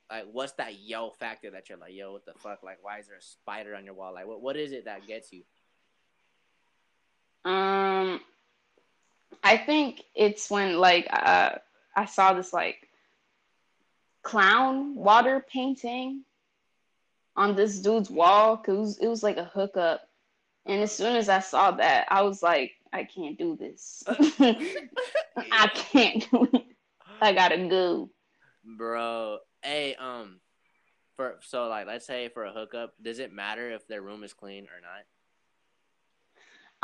like 0.10 0.26
what's 0.32 0.54
that 0.54 0.80
yo 0.80 1.10
factor 1.10 1.52
that 1.52 1.68
you're 1.68 1.78
like, 1.78 1.94
yo, 1.94 2.14
what 2.14 2.26
the 2.26 2.34
fuck? 2.38 2.64
Like, 2.64 2.78
why 2.82 3.00
is 3.00 3.08
there 3.08 3.18
a 3.18 3.22
spider 3.22 3.76
on 3.76 3.84
your 3.86 3.96
wall? 3.96 4.14
Like, 4.14 4.28
what 4.28 4.42
what 4.42 4.56
is 4.56 4.72
it 4.72 4.86
that 4.86 5.06
gets 5.08 5.34
you? 5.34 5.44
Um, 7.44 8.22
I 9.46 9.58
think 9.58 10.02
it's 10.16 10.50
when 10.50 10.80
like 10.80 11.08
uh, 11.12 11.52
I 11.96 12.06
saw 12.06 12.34
this 12.34 12.52
like 12.52 12.90
clown 14.24 14.96
water 14.96 15.46
painting 15.48 16.24
on 17.36 17.56
this 17.56 17.80
dude's 17.80 18.10
wall 18.10 18.58
because 18.58 18.74
it 18.74 18.80
was, 18.80 18.98
it 18.98 19.08
was 19.08 19.22
like 19.22 19.38
a 19.38 19.44
hookup, 19.44 20.02
and 20.66 20.82
as 20.82 20.92
soon 20.92 21.16
as 21.16 21.30
I 21.30 21.42
saw 21.42 21.70
that, 21.72 22.08
I 22.10 22.24
was 22.24 22.42
like, 22.42 22.72
I 22.92 23.04
can't 23.04 23.38
do 23.38 23.56
this. 23.56 24.04
I 24.08 25.70
can't 25.76 26.28
do 26.32 26.50
it. 26.52 26.66
I 27.22 27.32
gotta 27.32 27.68
go. 27.68 28.10
Bro, 28.64 29.40
hey, 29.62 29.94
um, 29.94 30.40
for 31.18 31.38
so 31.42 31.68
like, 31.68 31.86
let's 31.86 32.08
say 32.08 32.30
for 32.30 32.46
a 32.46 32.52
hookup, 32.52 32.96
does 33.00 33.20
it 33.20 33.32
matter 33.32 33.70
if 33.70 33.88
their 33.88 34.02
room 34.02 34.24
is 34.24 34.34
clean 34.34 34.64
or 34.64 34.82
not? 34.82 35.06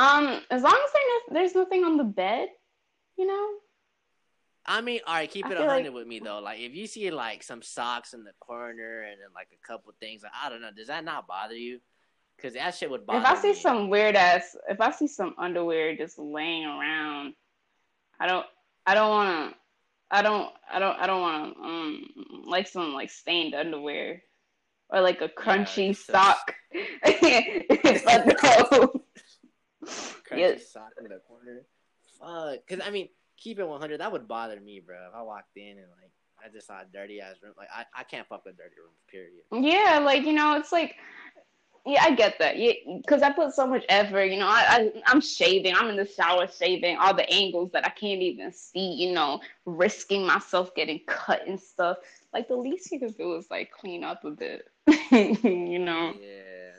Um, 0.01 0.41
as 0.49 0.63
long 0.63 0.73
as 0.73 0.91
no, 1.29 1.33
there's 1.35 1.53
nothing 1.55 1.83
on 1.83 1.97
the 1.97 2.03
bed, 2.03 2.47
you 3.17 3.27
know. 3.27 3.49
I 4.65 4.81
mean, 4.81 4.99
all 5.05 5.15
right, 5.15 5.29
keep 5.29 5.45
it 5.45 5.53
a 5.57 5.67
hundred 5.67 5.85
like- 5.85 5.93
with 5.93 6.07
me 6.07 6.19
though. 6.19 6.39
Like, 6.39 6.59
if 6.59 6.73
you 6.73 6.87
see 6.87 7.11
like 7.11 7.43
some 7.43 7.61
socks 7.61 8.13
in 8.13 8.23
the 8.23 8.33
corner 8.39 9.01
and 9.01 9.19
then 9.19 9.29
like 9.35 9.49
a 9.53 9.67
couple 9.67 9.93
things, 9.99 10.23
like, 10.23 10.31
I 10.43 10.49
don't 10.49 10.61
know, 10.61 10.71
does 10.75 10.87
that 10.87 11.03
not 11.03 11.27
bother 11.27 11.55
you? 11.55 11.79
Because 12.37 12.53
that 12.55 12.73
shit 12.75 12.89
would 12.89 13.05
bother. 13.05 13.19
If 13.19 13.25
I 13.25 13.35
see 13.35 13.49
me. 13.49 13.55
some 13.55 13.89
weird 13.89 14.15
ass, 14.15 14.55
if 14.69 14.81
I 14.81 14.91
see 14.91 15.07
some 15.07 15.35
underwear 15.37 15.95
just 15.95 16.17
laying 16.17 16.65
around, 16.65 17.33
I 18.19 18.27
don't, 18.27 18.45
I 18.85 18.95
don't 18.95 19.09
want 19.09 19.51
to, 19.53 19.57
I 20.09 20.21
don't, 20.23 20.49
I 20.71 20.79
don't, 20.79 20.99
I 20.99 21.07
don't 21.07 21.21
want 21.21 21.55
to, 21.55 21.61
um, 21.63 22.05
like 22.45 22.67
some 22.67 22.93
like 22.93 23.11
stained 23.11 23.53
underwear 23.53 24.23
or 24.89 25.01
like 25.01 25.21
a 25.21 25.29
crunchy 25.29 25.95
sock. 25.95 26.55
it's 26.71 28.03
so- 28.03 28.09
sock. 28.09 28.25
but 28.41 28.71
no. 28.71 29.00
Crunchy 29.85 30.39
Yeah. 30.39 30.57
sock 30.57 30.91
in 30.97 31.05
the 31.05 31.19
corner. 31.27 31.61
Fuck, 32.19 32.59
because 32.67 32.85
I 32.85 32.91
mean, 32.91 33.09
keep 33.37 33.59
it 33.59 33.67
one 33.67 33.79
hundred. 33.79 33.99
That 34.01 34.11
would 34.11 34.27
bother 34.27 34.59
me, 34.59 34.79
bro. 34.79 34.95
If 35.09 35.15
I 35.15 35.21
walked 35.21 35.57
in 35.57 35.77
and 35.77 35.87
like 36.01 36.11
I 36.43 36.49
just 36.53 36.67
saw 36.67 36.81
a 36.81 36.85
dirty 36.91 37.21
ass 37.21 37.35
room, 37.43 37.53
like 37.57 37.69
I, 37.73 37.85
I 37.95 38.03
can't 38.03 38.27
fuck 38.27 38.45
with 38.45 38.57
dirty 38.57 38.75
rooms. 38.77 38.99
Period. 39.09 39.43
Yeah, 39.51 39.99
like 39.99 40.23
you 40.23 40.33
know, 40.33 40.55
it's 40.57 40.71
like, 40.71 40.95
yeah, 41.85 42.03
I 42.03 42.13
get 42.15 42.37
that. 42.39 42.57
Yeah, 42.57 42.73
because 42.97 43.21
I 43.23 43.31
put 43.31 43.53
so 43.53 43.65
much 43.67 43.83
effort. 43.89 44.25
You 44.25 44.39
know, 44.39 44.47
I, 44.47 44.65
I 44.69 45.01
I'm 45.07 45.21
shaving. 45.21 45.75
I'm 45.75 45.89
in 45.89 45.97
the 45.97 46.05
shower 46.05 46.47
shaving 46.47 46.97
all 46.97 47.13
the 47.15 47.29
angles 47.31 47.71
that 47.73 47.85
I 47.85 47.89
can't 47.89 48.21
even 48.21 48.51
see. 48.51 48.93
You 48.93 49.13
know, 49.13 49.39
risking 49.65 50.25
myself 50.25 50.73
getting 50.75 50.99
cut 51.07 51.47
and 51.47 51.59
stuff. 51.59 51.97
Like 52.33 52.47
the 52.47 52.55
least 52.55 52.91
you 52.91 52.99
could 52.99 53.17
do 53.17 53.35
is 53.35 53.49
like 53.49 53.71
clean 53.71 54.03
up 54.03 54.23
a 54.23 54.31
bit. 54.31 54.67
you 55.11 55.79
know, 55.79 56.13
Yeah, 56.19 56.73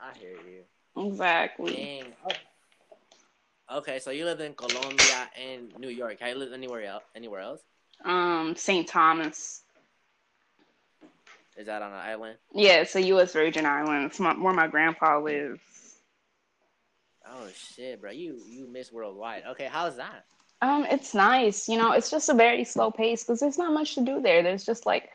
I 0.00 0.16
hear 0.18 0.32
you. 0.32 0.62
Exactly. 0.96 1.74
Dang. 1.74 2.04
Oh. 2.24 3.78
Okay, 3.78 3.98
so 3.98 4.10
you 4.10 4.24
lived 4.24 4.40
in 4.40 4.54
Colombia 4.54 5.30
and 5.40 5.72
New 5.78 5.88
York. 5.88 6.20
Have 6.20 6.28
you 6.28 6.34
lived 6.36 6.52
anywhere 6.52 6.84
else? 6.84 7.04
Anywhere 7.14 7.40
else? 7.40 7.60
Um, 8.04 8.54
St. 8.56 8.86
Thomas. 8.86 9.62
Is 11.56 11.66
that 11.66 11.82
on 11.82 11.92
an 11.92 11.98
island? 11.98 12.36
Yeah, 12.52 12.80
it's 12.80 12.96
a 12.96 13.02
U.S. 13.02 13.32
Virgin 13.32 13.64
Island. 13.64 14.06
It's 14.06 14.20
my, 14.20 14.32
where 14.34 14.52
my 14.52 14.66
grandpa 14.66 15.18
lives. 15.20 15.60
Oh 17.26 17.48
shit, 17.54 18.00
bro! 18.00 18.10
You 18.10 18.40
you 18.48 18.68
miss 18.68 18.92
worldwide. 18.92 19.44
Okay, 19.50 19.68
how's 19.70 19.96
that? 19.96 20.26
Um, 20.62 20.86
it's 20.90 21.14
nice. 21.14 21.68
You 21.68 21.78
know, 21.78 21.92
it's 21.92 22.10
just 22.10 22.28
a 22.28 22.34
very 22.34 22.64
slow 22.64 22.90
pace 22.90 23.22
because 23.22 23.40
there's 23.40 23.58
not 23.58 23.72
much 23.72 23.94
to 23.94 24.02
do 24.02 24.20
there. 24.20 24.42
There's 24.42 24.64
just 24.64 24.86
like, 24.86 25.10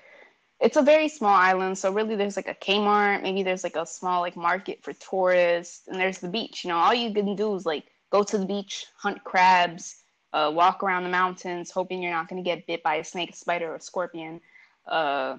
it's 0.60 0.76
a 0.76 0.82
very 0.82 1.08
small 1.08 1.36
island, 1.36 1.78
so 1.78 1.92
really 1.92 2.16
there's 2.16 2.36
like 2.36 2.50
a 2.50 2.54
Kmart. 2.54 3.24
Maybe 3.24 3.44
there's 3.44 3.64
like 3.64 3.78
a 3.78 3.86
small 3.86 4.22
like 4.22 4.36
market 4.36 4.84
for 4.84 4.94
tourists, 4.94 5.88
and 5.88 6.00
there's 6.00 6.18
the 6.18 6.28
beach. 6.28 6.64
You 6.64 6.70
know, 6.70 6.78
all 6.78 6.94
you 6.94 7.14
can 7.14 7.36
do 7.36 7.56
is 7.56 7.66
like 7.66 7.86
go 8.10 8.24
to 8.24 8.38
the 8.38 8.46
beach, 8.46 8.86
hunt 8.98 9.24
crabs, 9.24 10.02
uh, 10.34 10.52
walk 10.54 10.84
around 10.84 11.04
the 11.04 11.10
mountains, 11.10 11.72
hoping 11.72 12.04
you're 12.04 12.12
not 12.12 12.28
going 12.28 12.44
to 12.44 12.48
get 12.48 12.68
bit 12.68 12.84
by 12.84 12.96
a 12.96 13.04
snake, 13.04 13.32
a 13.32 13.36
spider, 13.36 13.72
or 13.72 13.76
a 13.76 13.82
scorpion, 13.82 14.42
uh, 14.86 15.38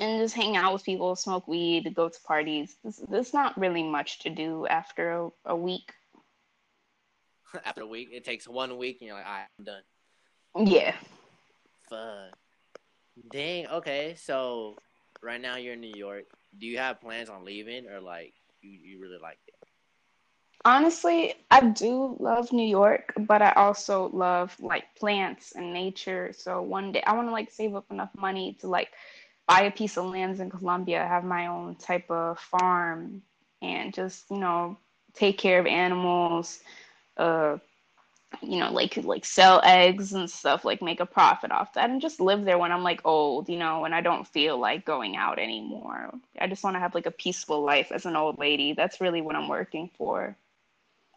and 0.00 0.20
just 0.20 0.34
hang 0.34 0.56
out 0.56 0.72
with 0.72 0.84
people, 0.84 1.16
smoke 1.16 1.48
weed, 1.48 1.94
go 1.94 2.08
to 2.10 2.20
parties. 2.26 2.76
There's, 2.82 2.96
there's 3.08 3.34
not 3.34 3.58
really 3.58 3.82
much 3.82 4.20
to 4.20 4.30
do 4.30 4.66
after 4.66 5.12
a, 5.12 5.28
a 5.46 5.56
week. 5.56 5.92
After 7.64 7.80
a 7.80 7.86
week, 7.86 8.10
it 8.12 8.26
takes 8.26 8.46
one 8.46 8.76
week, 8.76 8.98
and 9.00 9.06
you're 9.08 9.16
like, 9.16 9.24
all 9.24 9.32
right, 9.32 9.46
I'm 9.58 9.64
done. 9.64 9.82
Yeah. 10.70 10.94
Fuck. 11.88 12.36
Dang. 13.26 13.66
Okay. 13.66 14.14
So 14.16 14.76
right 15.22 15.40
now 15.40 15.56
you're 15.56 15.74
in 15.74 15.80
New 15.80 15.92
York. 15.94 16.24
Do 16.58 16.66
you 16.66 16.78
have 16.78 17.00
plans 17.00 17.28
on 17.28 17.44
leaving, 17.44 17.86
or 17.88 18.00
like 18.00 18.34
you 18.60 18.70
you 18.70 19.00
really 19.00 19.18
like 19.20 19.38
it? 19.46 19.54
Honestly, 20.64 21.34
I 21.50 21.60
do 21.60 22.16
love 22.18 22.52
New 22.52 22.66
York, 22.66 23.12
but 23.16 23.42
I 23.42 23.52
also 23.52 24.08
love 24.10 24.56
like 24.60 24.94
plants 24.96 25.52
and 25.54 25.72
nature. 25.72 26.32
So 26.32 26.62
one 26.62 26.92
day 26.92 27.02
I 27.06 27.14
want 27.14 27.28
to 27.28 27.32
like 27.32 27.50
save 27.50 27.74
up 27.74 27.90
enough 27.90 28.10
money 28.16 28.56
to 28.60 28.68
like 28.68 28.90
buy 29.46 29.62
a 29.62 29.70
piece 29.70 29.96
of 29.96 30.06
lands 30.06 30.40
in 30.40 30.50
Colombia, 30.50 31.06
have 31.06 31.24
my 31.24 31.46
own 31.46 31.76
type 31.76 32.10
of 32.10 32.38
farm, 32.38 33.22
and 33.62 33.94
just 33.94 34.30
you 34.30 34.38
know 34.38 34.76
take 35.14 35.38
care 35.38 35.58
of 35.58 35.66
animals. 35.66 36.60
Uh, 37.16 37.58
you 38.42 38.58
know, 38.60 38.72
like 38.72 38.96
like 38.98 39.24
sell 39.24 39.60
eggs 39.64 40.12
and 40.12 40.30
stuff, 40.30 40.64
like 40.64 40.82
make 40.82 41.00
a 41.00 41.06
profit 41.06 41.50
off 41.50 41.74
that, 41.74 41.90
and 41.90 42.00
just 42.00 42.20
live 42.20 42.44
there 42.44 42.58
when 42.58 42.72
I'm 42.72 42.82
like 42.82 43.00
old, 43.04 43.48
you 43.48 43.58
know, 43.58 43.84
and 43.84 43.94
I 43.94 44.00
don't 44.00 44.26
feel 44.26 44.58
like 44.58 44.84
going 44.84 45.16
out 45.16 45.38
anymore. 45.38 46.12
I 46.40 46.46
just 46.46 46.64
want 46.64 46.76
to 46.76 46.80
have 46.80 46.94
like 46.94 47.06
a 47.06 47.10
peaceful 47.10 47.62
life 47.62 47.92
as 47.92 48.06
an 48.06 48.16
old 48.16 48.38
lady. 48.38 48.72
That's 48.72 49.00
really 49.00 49.20
what 49.20 49.36
I'm 49.36 49.48
working 49.48 49.90
for. 49.96 50.36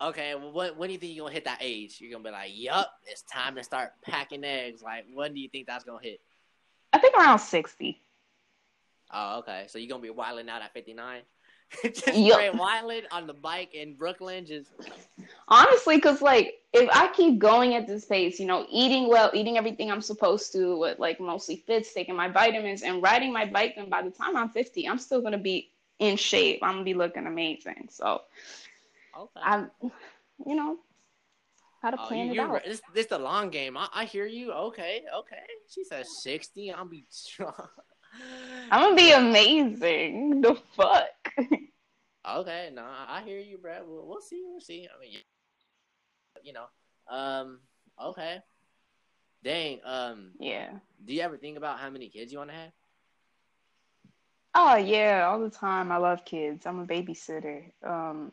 Okay, 0.01 0.33
well, 0.35 0.51
what 0.51 0.77
when 0.77 0.89
do 0.89 0.93
you 0.93 0.99
think 0.99 1.15
you're 1.15 1.25
gonna 1.25 1.33
hit 1.33 1.45
that 1.45 1.59
age? 1.61 2.01
You're 2.01 2.11
gonna 2.11 2.23
be 2.23 2.31
like, 2.31 2.51
"Yup, 2.53 2.91
it's 3.05 3.21
time 3.23 3.55
to 3.55 3.63
start 3.63 3.93
packing 4.01 4.43
eggs." 4.43 4.81
Like, 4.81 5.05
when 5.13 5.33
do 5.33 5.39
you 5.39 5.49
think 5.49 5.67
that's 5.67 5.83
gonna 5.83 6.01
hit? 6.01 6.21
I 6.91 6.97
think 6.97 7.15
around 7.15 7.39
sixty. 7.39 8.01
Oh, 9.13 9.39
okay. 9.39 9.65
So 9.67 9.77
you're 9.77 9.89
gonna 9.89 10.01
be 10.01 10.09
wilding 10.09 10.49
out 10.49 10.61
at 10.61 10.73
59? 10.73 11.21
just 11.83 12.07
yep. 12.07 12.33
straight 12.33 12.55
wilding 12.55 13.03
on 13.11 13.27
the 13.27 13.33
bike 13.33 13.73
in 13.73 13.95
Brooklyn, 13.95 14.45
just 14.45 14.71
honestly, 15.47 15.95
because 15.95 16.21
like 16.21 16.55
if 16.73 16.89
I 16.91 17.11
keep 17.13 17.39
going 17.39 17.75
at 17.75 17.87
this 17.87 18.05
pace, 18.05 18.39
you 18.39 18.45
know, 18.45 18.65
eating 18.69 19.07
well, 19.07 19.31
eating 19.33 19.57
everything 19.57 19.91
I'm 19.91 20.01
supposed 20.01 20.51
to, 20.53 20.77
with 20.77 20.99
like 20.99 21.19
mostly 21.19 21.57
fits, 21.57 21.93
taking 21.93 22.15
my 22.15 22.27
vitamins, 22.27 22.83
and 22.83 23.01
riding 23.01 23.31
my 23.31 23.45
bike, 23.45 23.75
then 23.75 23.89
by 23.89 24.01
the 24.01 24.11
time 24.11 24.35
I'm 24.35 24.49
50, 24.49 24.87
I'm 24.87 24.99
still 24.99 25.21
gonna 25.21 25.37
be 25.37 25.71
in 25.99 26.17
shape. 26.17 26.59
I'm 26.61 26.73
gonna 26.73 26.83
be 26.83 26.93
looking 26.93 27.27
amazing. 27.27 27.87
So 27.89 28.21
Okay. 29.17 29.41
I, 29.43 29.65
you 30.45 30.55
know, 30.55 30.77
how 31.81 31.91
to 31.91 31.97
oh, 32.01 32.07
plan 32.07 32.27
you, 32.27 32.33
it 32.33 32.39
out. 32.39 32.63
This, 32.65 32.81
this 32.93 33.05
the 33.07 33.19
long 33.19 33.49
game. 33.49 33.77
I, 33.77 33.87
I 33.93 34.05
hear 34.05 34.25
you. 34.25 34.51
Okay, 34.51 35.03
okay. 35.15 35.43
She 35.69 35.83
says 35.83 36.07
sixty. 36.21 36.73
I'm 36.73 36.89
be 36.89 37.05
strong. 37.09 37.53
I'm 38.71 38.81
gonna 38.81 38.95
be 38.95 39.11
amazing. 39.11 40.41
The 40.41 40.55
fuck. 40.75 41.20
okay, 42.29 42.69
no, 42.73 42.83
I 42.83 43.21
hear 43.25 43.39
you, 43.39 43.57
Brad. 43.57 43.83
We'll, 43.85 44.05
we'll 44.07 44.21
see. 44.21 44.43
We'll 44.45 44.61
see. 44.61 44.87
I 44.87 44.99
mean, 44.99 45.17
you 46.43 46.53
know, 46.53 46.65
um, 47.09 47.59
okay. 48.01 48.39
Dang. 49.43 49.79
Um. 49.83 50.31
Yeah. 50.39 50.69
Do 51.05 51.13
you 51.13 51.21
ever 51.21 51.37
think 51.37 51.57
about 51.57 51.79
how 51.79 51.89
many 51.89 52.09
kids 52.09 52.31
you 52.31 52.37
want 52.37 52.51
to 52.51 52.55
have? 52.55 52.71
Oh 54.53 54.75
yeah, 54.75 55.27
all 55.27 55.39
the 55.39 55.49
time. 55.49 55.91
I 55.91 55.97
love 55.97 56.25
kids. 56.25 56.65
I'm 56.65 56.79
a 56.79 56.85
babysitter. 56.85 57.71
Um, 57.83 58.31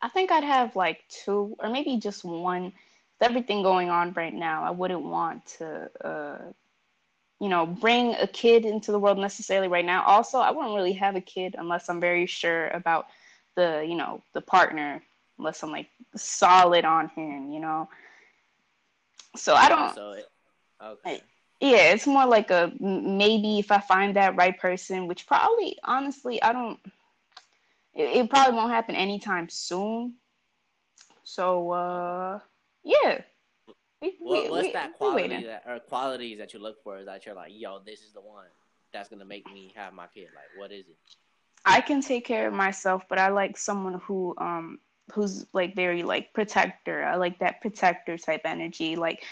I 0.00 0.08
think 0.08 0.30
I'd 0.30 0.44
have 0.44 0.76
like 0.76 1.00
two 1.08 1.56
or 1.58 1.68
maybe 1.68 1.96
just 1.98 2.24
one. 2.24 2.64
With 2.64 3.30
everything 3.30 3.62
going 3.62 3.88
on 3.88 4.12
right 4.14 4.34
now, 4.34 4.64
I 4.64 4.70
wouldn't 4.70 5.02
want 5.02 5.46
to, 5.58 5.90
uh, 6.04 6.38
you 7.42 7.48
know, 7.48 7.66
bring 7.66 8.14
a 8.14 8.26
kid 8.28 8.64
into 8.64 8.92
the 8.92 9.00
world 9.00 9.18
necessarily 9.18 9.66
right 9.66 9.84
now. 9.84 10.04
Also, 10.04 10.38
I 10.38 10.52
wouldn't 10.52 10.76
really 10.76 10.92
have 10.92 11.16
a 11.16 11.20
kid 11.20 11.56
unless 11.58 11.88
I'm 11.88 11.98
very 11.98 12.24
sure 12.24 12.68
about 12.68 13.08
the, 13.56 13.84
you 13.84 13.96
know, 13.96 14.22
the 14.32 14.40
partner, 14.40 15.02
unless 15.40 15.60
I'm 15.64 15.72
like 15.72 15.88
solid 16.14 16.84
on 16.84 17.08
him, 17.08 17.50
you 17.50 17.58
know. 17.58 17.88
So 19.34 19.54
I 19.56 19.68
don't. 19.68 19.92
So 19.92 20.12
it, 20.12 20.26
okay. 20.80 21.20
yeah, 21.60 21.92
it's 21.92 22.06
more 22.06 22.26
like 22.26 22.52
a 22.52 22.72
maybe 22.78 23.58
if 23.58 23.72
I 23.72 23.80
find 23.80 24.14
that 24.14 24.36
right 24.36 24.56
person, 24.56 25.08
which 25.08 25.26
probably, 25.26 25.76
honestly, 25.82 26.40
I 26.40 26.52
don't 26.52 26.78
it, 27.92 28.18
it 28.18 28.30
probably 28.30 28.54
won't 28.54 28.70
happen 28.70 28.94
anytime 28.94 29.48
soon. 29.48 30.14
So 31.24 31.72
uh, 31.72 32.38
yeah. 32.84 33.22
We, 34.02 34.16
what, 34.18 34.44
we, 34.44 34.50
what's 34.50 34.66
we, 34.66 34.72
that 34.72 34.94
quality 34.94 35.44
that 35.44 35.62
or 35.66 35.78
qualities 35.78 36.38
that 36.38 36.52
you 36.52 36.60
look 36.60 36.82
for 36.82 37.04
that 37.04 37.24
you're 37.24 37.36
like, 37.36 37.52
yo, 37.54 37.78
this 37.78 38.00
is 38.00 38.12
the 38.12 38.20
one 38.20 38.46
that's 38.92 39.08
gonna 39.08 39.24
make 39.24 39.46
me 39.46 39.72
have 39.76 39.94
my 39.94 40.06
kid? 40.08 40.28
Like, 40.34 40.58
what 40.58 40.72
is 40.72 40.86
it? 40.88 40.96
I 41.64 41.80
can 41.80 42.00
take 42.00 42.24
care 42.24 42.48
of 42.48 42.52
myself, 42.52 43.04
but 43.08 43.18
I 43.18 43.28
like 43.28 43.56
someone 43.56 44.00
who 44.04 44.34
um 44.38 44.80
who's 45.12 45.46
like 45.52 45.76
very 45.76 46.02
like 46.02 46.32
protector. 46.32 47.04
I 47.04 47.14
like 47.14 47.38
that 47.38 47.60
protector 47.60 48.18
type 48.18 48.42
energy. 48.44 48.96
Like 48.96 49.22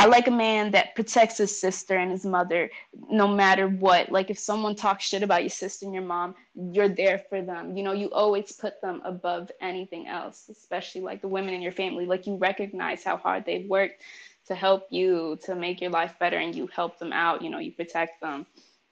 I 0.00 0.06
like 0.06 0.28
a 0.28 0.32
man 0.32 0.70
that 0.72 0.94
protects 0.94 1.38
his 1.38 1.58
sister 1.58 1.96
and 1.96 2.10
his 2.10 2.24
mother 2.24 2.70
no 3.10 3.26
matter 3.26 3.66
what. 3.68 4.12
Like 4.12 4.30
if 4.30 4.38
someone 4.38 4.76
talks 4.76 5.04
shit 5.04 5.24
about 5.24 5.42
your 5.42 5.50
sister 5.50 5.86
and 5.86 5.94
your 5.94 6.04
mom, 6.04 6.36
you're 6.54 6.88
there 6.88 7.18
for 7.18 7.42
them. 7.42 7.76
You 7.76 7.82
know, 7.82 7.92
you 7.92 8.10
always 8.12 8.52
put 8.52 8.80
them 8.80 9.02
above 9.04 9.50
anything 9.60 10.06
else, 10.06 10.48
especially 10.50 11.00
like 11.00 11.20
the 11.20 11.28
women 11.28 11.52
in 11.52 11.62
your 11.62 11.72
family. 11.72 12.06
Like 12.06 12.28
you 12.28 12.36
recognize 12.36 13.02
how 13.02 13.16
hard 13.16 13.44
they've 13.44 13.68
worked 13.68 14.02
to 14.46 14.54
help 14.54 14.86
you 14.90 15.36
to 15.44 15.56
make 15.56 15.80
your 15.80 15.90
life 15.90 16.14
better 16.20 16.38
and 16.38 16.54
you 16.54 16.68
help 16.68 16.98
them 16.98 17.12
out, 17.12 17.42
you 17.42 17.50
know, 17.50 17.58
you 17.58 17.72
protect 17.72 18.20
them. 18.20 18.46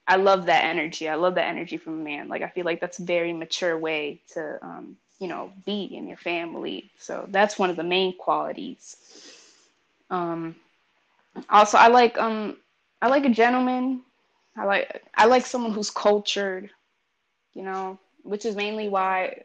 I 0.09 0.17
love 0.17 0.47
that 0.47 0.65
energy. 0.65 1.09
I 1.09 1.15
love 1.15 1.37
that 1.37 1.49
energy 1.49 1.77
from 1.77 2.01
a 2.01 2.05
man. 2.05 2.29
Like 2.29 2.43
I 2.43 2.49
feel 2.49 2.65
like 2.65 2.81
that's 2.81 2.99
a 2.99 3.05
very 3.05 3.33
mature 3.33 3.79
way 3.79 4.21
to 4.35 4.59
um, 4.61 4.97
you 5.21 5.29
know, 5.29 5.53
be 5.65 5.85
in 5.85 6.09
your 6.09 6.19
family. 6.19 6.91
So 6.99 7.27
that's 7.31 7.59
one 7.59 7.71
of 7.71 7.77
the 7.77 7.85
main 7.85 8.17
qualities. 8.17 8.97
Um 10.11 10.57
also 11.51 11.79
I 11.79 11.89
like 11.89 12.19
um 12.19 12.57
I 13.03 13.09
like 13.09 13.25
a 13.25 13.31
gentleman. 13.31 14.03
I 14.57 14.65
like 14.65 15.03
I 15.15 15.27
like 15.27 15.47
someone 15.47 15.73
who's 15.73 15.91
cultured, 15.91 16.71
you 17.55 17.63
know, 17.63 17.99
which 18.23 18.45
is 18.45 18.57
mainly 18.57 18.89
why 18.89 19.43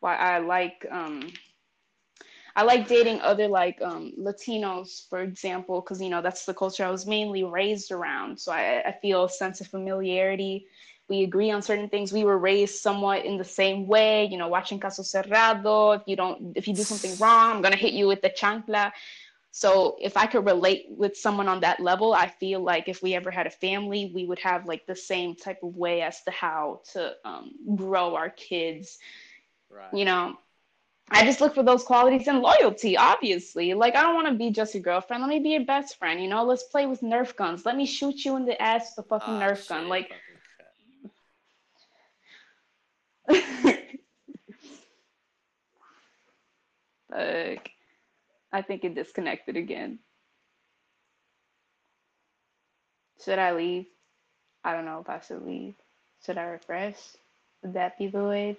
why 0.00 0.16
I 0.16 0.38
like 0.38 0.86
um 0.90 1.32
I 2.56 2.62
like 2.62 2.86
dating 2.88 3.20
other 3.20 3.48
like 3.48 3.80
um 3.82 4.12
Latinos, 4.18 5.08
for 5.08 5.20
example, 5.22 5.80
because 5.80 6.00
you 6.00 6.10
know 6.10 6.22
that's 6.22 6.46
the 6.46 6.54
culture 6.54 6.84
I 6.84 6.90
was 6.90 7.06
mainly 7.06 7.42
raised 7.44 7.90
around. 7.92 8.38
So 8.38 8.52
I, 8.52 8.82
I 8.86 8.92
feel 9.02 9.24
a 9.24 9.30
sense 9.30 9.60
of 9.60 9.66
familiarity. 9.68 10.66
We 11.08 11.22
agree 11.24 11.50
on 11.50 11.60
certain 11.62 11.88
things. 11.88 12.12
We 12.12 12.24
were 12.24 12.38
raised 12.38 12.76
somewhat 12.76 13.26
in 13.26 13.36
the 13.36 13.44
same 13.44 13.86
way, 13.86 14.24
you 14.26 14.38
know, 14.38 14.48
watching 14.48 14.80
Caso 14.80 15.02
Cerrado. 15.02 15.96
If 15.96 16.02
you 16.06 16.16
don't 16.16 16.52
if 16.56 16.66
you 16.68 16.74
do 16.74 16.82
something 16.82 17.16
wrong, 17.18 17.56
I'm 17.56 17.62
gonna 17.62 17.76
hit 17.76 17.92
you 17.92 18.06
with 18.06 18.22
the 18.22 18.30
chancla 18.30 18.92
so 19.56 19.96
if 20.00 20.16
I 20.16 20.26
could 20.26 20.44
relate 20.46 20.86
with 20.88 21.16
someone 21.16 21.46
on 21.46 21.60
that 21.60 21.78
level, 21.78 22.12
I 22.12 22.26
feel 22.26 22.58
like 22.58 22.88
if 22.88 23.04
we 23.04 23.14
ever 23.14 23.30
had 23.30 23.46
a 23.46 23.50
family, 23.50 24.10
we 24.12 24.24
would 24.24 24.40
have 24.40 24.66
like 24.66 24.84
the 24.84 24.96
same 24.96 25.36
type 25.36 25.62
of 25.62 25.76
way 25.76 26.02
as 26.02 26.24
to 26.24 26.32
how 26.32 26.80
to 26.94 27.14
um, 27.24 27.52
grow 27.76 28.16
our 28.16 28.30
kids. 28.30 28.98
Right. 29.70 29.94
You 29.94 30.06
know, 30.06 30.36
I 31.08 31.24
just 31.24 31.40
look 31.40 31.54
for 31.54 31.62
those 31.62 31.84
qualities 31.84 32.26
and 32.26 32.40
loyalty, 32.40 32.96
obviously. 32.96 33.74
Like, 33.74 33.94
I 33.94 34.02
don't 34.02 34.16
want 34.16 34.26
to 34.26 34.34
be 34.34 34.50
just 34.50 34.74
your 34.74 34.82
girlfriend. 34.82 35.22
Let 35.22 35.28
me 35.28 35.38
be 35.38 35.50
your 35.50 35.64
best 35.64 36.00
friend. 36.00 36.20
You 36.20 36.26
know, 36.26 36.42
let's 36.42 36.64
play 36.64 36.86
with 36.86 37.02
Nerf 37.02 37.36
guns. 37.36 37.64
Let 37.64 37.76
me 37.76 37.86
shoot 37.86 38.24
you 38.24 38.34
in 38.34 38.46
the 38.46 38.60
ass 38.60 38.94
with 38.96 39.06
a 39.06 39.08
fucking 39.08 39.34
oh, 39.34 39.38
Nerf 39.38 39.58
shit, 39.58 39.68
gun. 39.68 39.88
Like, 39.88 40.10
like, 47.08 47.68
I 48.54 48.62
think 48.62 48.84
it 48.84 48.94
disconnected 48.94 49.56
again. 49.56 49.98
Should 53.24 53.40
I 53.40 53.52
leave? 53.52 53.86
I 54.62 54.72
don't 54.72 54.84
know 54.84 55.00
if 55.00 55.10
I 55.10 55.20
should 55.26 55.44
leave. 55.44 55.74
Should 56.24 56.38
I 56.38 56.44
refresh? 56.44 56.96
Would 57.62 57.74
that 57.74 57.98
be 57.98 58.06
the 58.06 58.22
way? 58.22 58.56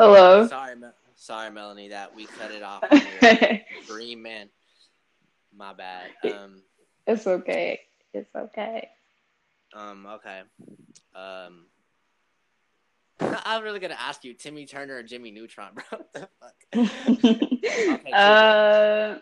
Hello. 0.00 0.46
Sorry, 0.46 0.74
sorry, 1.14 1.50
Melanie, 1.50 1.88
that 1.88 2.16
we 2.16 2.24
cut 2.24 2.50
it 2.52 2.62
off. 2.62 2.82
Dream 3.86 4.22
man. 4.22 4.48
My 5.54 5.74
bad. 5.74 6.08
Um. 6.24 6.62
it's 7.06 7.26
okay. 7.26 7.80
It's 8.14 8.34
okay. 8.34 8.88
Um. 9.74 10.06
Okay. 10.06 10.40
Um. 11.14 11.66
I'm 13.44 13.62
really 13.62 13.78
gonna 13.78 13.98
ask 14.00 14.24
you, 14.24 14.32
Timmy 14.32 14.64
Turner 14.64 14.96
or 14.96 15.02
Jimmy 15.02 15.32
Neutron, 15.32 15.74
bro. 15.74 15.84
What 15.90 16.14
the 16.14 16.28
fuck? 16.40 18.14
uh, 18.14 19.18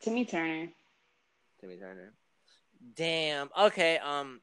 Timmy 0.00 0.26
Turner. 0.26 0.68
Timmy 1.60 1.76
Turner. 1.76 2.12
Damn. 2.94 3.48
Okay. 3.62 3.98
Um. 3.98 4.40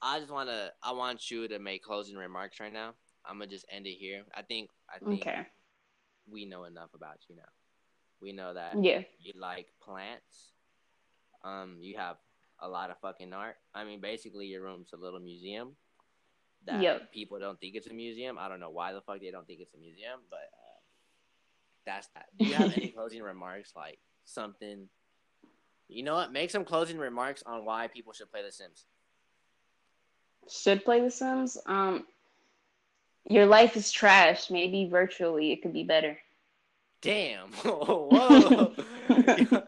I 0.00 0.20
just 0.20 0.32
wanna. 0.32 0.70
I 0.82 0.92
want 0.92 1.30
you 1.30 1.48
to 1.48 1.58
make 1.58 1.82
closing 1.82 2.16
remarks 2.16 2.60
right 2.60 2.72
now. 2.72 2.94
I'm 3.28 3.38
gonna 3.38 3.46
just 3.50 3.66
end 3.70 3.86
it 3.86 3.94
here. 3.98 4.24
I 4.34 4.42
think. 4.42 4.70
I 4.88 4.98
think 4.98 5.20
Okay. 5.22 5.46
we 6.30 6.44
know 6.46 6.64
enough 6.64 6.94
about 6.94 7.18
you 7.28 7.36
now. 7.36 7.48
We 8.20 8.32
know 8.32 8.54
that 8.54 8.82
Yeah. 8.82 9.02
you 9.20 9.32
like 9.36 9.68
plants. 9.80 10.52
Um, 11.44 11.76
you 11.80 11.96
have 11.98 12.16
a 12.60 12.68
lot 12.68 12.90
of 12.90 12.98
fucking 13.00 13.32
art. 13.32 13.56
I 13.74 13.84
mean, 13.84 14.00
basically, 14.00 14.46
your 14.46 14.62
room's 14.62 14.92
a 14.92 14.96
little 14.96 15.20
museum. 15.20 15.76
That 16.64 16.82
Yep. 16.82 17.12
people 17.12 17.38
don't 17.38 17.60
think 17.60 17.76
it's 17.76 17.86
a 17.86 17.94
museum. 17.94 18.36
I 18.38 18.48
don't 18.48 18.58
know 18.60 18.70
why 18.70 18.92
the 18.92 19.00
fuck 19.02 19.20
they 19.20 19.30
don't 19.30 19.46
think 19.46 19.60
it's 19.60 19.74
a 19.74 19.78
museum, 19.78 20.20
but 20.28 20.50
uh, 20.52 20.80
that's 21.84 22.08
that. 22.08 22.36
Do 22.36 22.46
you 22.46 22.54
have 22.54 22.72
any 22.76 22.88
closing 22.96 23.22
remarks? 23.22 23.76
Like 23.76 24.00
something? 24.24 24.88
You 25.86 26.02
know 26.02 26.14
what? 26.14 26.32
Make 26.32 26.50
some 26.50 26.64
closing 26.64 26.98
remarks 26.98 27.42
on 27.44 27.64
why 27.64 27.86
people 27.86 28.12
should 28.12 28.30
play 28.30 28.42
The 28.42 28.50
Sims. 28.52 28.86
Should 30.50 30.84
play 30.84 31.00
The 31.00 31.10
Sims. 31.10 31.56
Um, 31.66 32.06
your 33.26 33.46
life 33.46 33.76
is 33.76 33.90
trash. 33.90 34.50
Maybe 34.50 34.88
virtually 34.88 35.52
it 35.52 35.62
could 35.62 35.72
be 35.72 35.84
better. 35.84 36.18
Damn. 37.00 37.48
Whoa. 37.64 38.74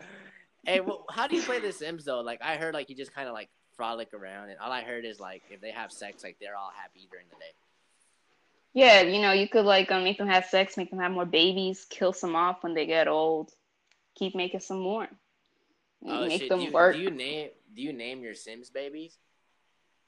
hey, 0.65 0.81
well, 0.81 1.05
how 1.11 1.27
do 1.27 1.37
you 1.37 1.43
play 1.43 1.61
The 1.61 1.73
Sims 1.73 2.05
though? 2.05 2.21
Like 2.21 2.41
I 2.43 2.57
heard, 2.57 2.75
like 2.75 2.91
you 2.91 2.97
just 2.97 3.15
kind 3.15 3.29
of 3.29 3.35
like 3.35 3.49
frolic 3.77 4.13
around, 4.15 4.51
and 4.51 4.59
all 4.59 4.73
I 4.73 4.83
heard 4.83 5.05
is 5.05 5.21
like 5.21 5.43
if 5.51 5.61
they 5.61 5.71
have 5.71 5.93
sex, 5.93 6.23
like 6.25 6.37
they're 6.41 6.57
all 6.57 6.73
happy 6.77 7.09
during 7.11 7.27
the 7.31 7.37
day. 7.37 7.53
Yeah, 8.73 9.03
you 9.03 9.21
know, 9.21 9.33
you 9.33 9.49
could 9.49 9.65
like 9.65 9.91
um, 9.91 10.05
make 10.05 10.19
them 10.19 10.29
have 10.29 10.47
sex, 10.47 10.77
make 10.77 10.91
them 10.91 11.01
have 11.01 11.11
more 11.13 11.25
babies, 11.27 11.87
kill 11.91 12.13
some 12.13 12.37
off 12.37 12.63
when 12.63 12.75
they 12.75 12.87
get 12.87 13.09
old, 13.09 13.53
keep 14.15 14.35
making 14.35 14.61
some 14.61 14.79
more, 14.79 15.09
Oh 16.07 16.27
make 16.27 16.41
shit! 16.43 16.49
them 16.49 16.61
Do 16.61 16.67
you, 16.67 16.73
work. 16.73 16.95
do 16.95 17.01
you 17.03 17.11
name 17.11 17.49
do 17.75 17.83
you 17.83 17.93
name 17.93 18.23
your 18.23 18.35
Sims 18.35 18.71
babies? 18.71 19.17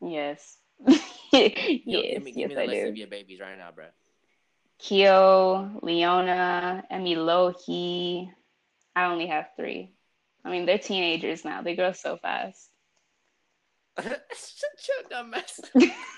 Yes. 0.01 0.59
Yo, 1.33 1.41
yes, 1.87 2.15
give 2.15 2.23
me, 2.23 2.33
give 2.33 2.37
yes, 2.37 2.49
me 2.49 2.55
the 2.55 2.63
I 2.63 2.67
list 2.67 2.83
do. 2.83 2.89
of 2.89 2.97
your 2.97 3.07
babies 3.07 3.41
right 3.41 3.57
now, 3.57 3.71
bro. 3.75 3.87
Kyo, 4.79 5.79
Leona, 5.83 6.85
Emilohi. 6.91 8.31
I 8.95 9.05
only 9.05 9.29
have 9.29 9.47
three. 9.57 9.93
I 10.45 10.51
mean, 10.51 10.67
they're 10.67 10.79
teenagers 10.79 11.45
now. 11.45 11.63
They 11.63 11.77
grow 11.77 11.93
so 11.93 12.17
fast. 12.17 12.69
Shut 14.01 14.11
your 15.11 15.25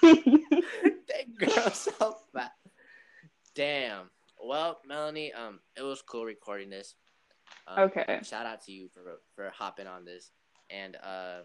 that 0.02 1.36
girl 1.38 1.70
so 1.70 2.16
fat. 2.34 2.52
Damn. 3.54 4.10
Well, 4.42 4.80
Melanie, 4.86 5.32
um, 5.32 5.60
it 5.76 5.82
was 5.82 6.02
cool 6.02 6.24
recording 6.24 6.70
this. 6.70 6.94
Um, 7.66 7.90
okay. 7.90 8.20
Shout 8.22 8.46
out 8.46 8.64
to 8.64 8.72
you 8.72 8.88
for 8.92 9.20
for 9.34 9.50
hopping 9.50 9.86
on 9.86 10.04
this, 10.04 10.30
and 10.70 10.96
uh, 10.96 11.40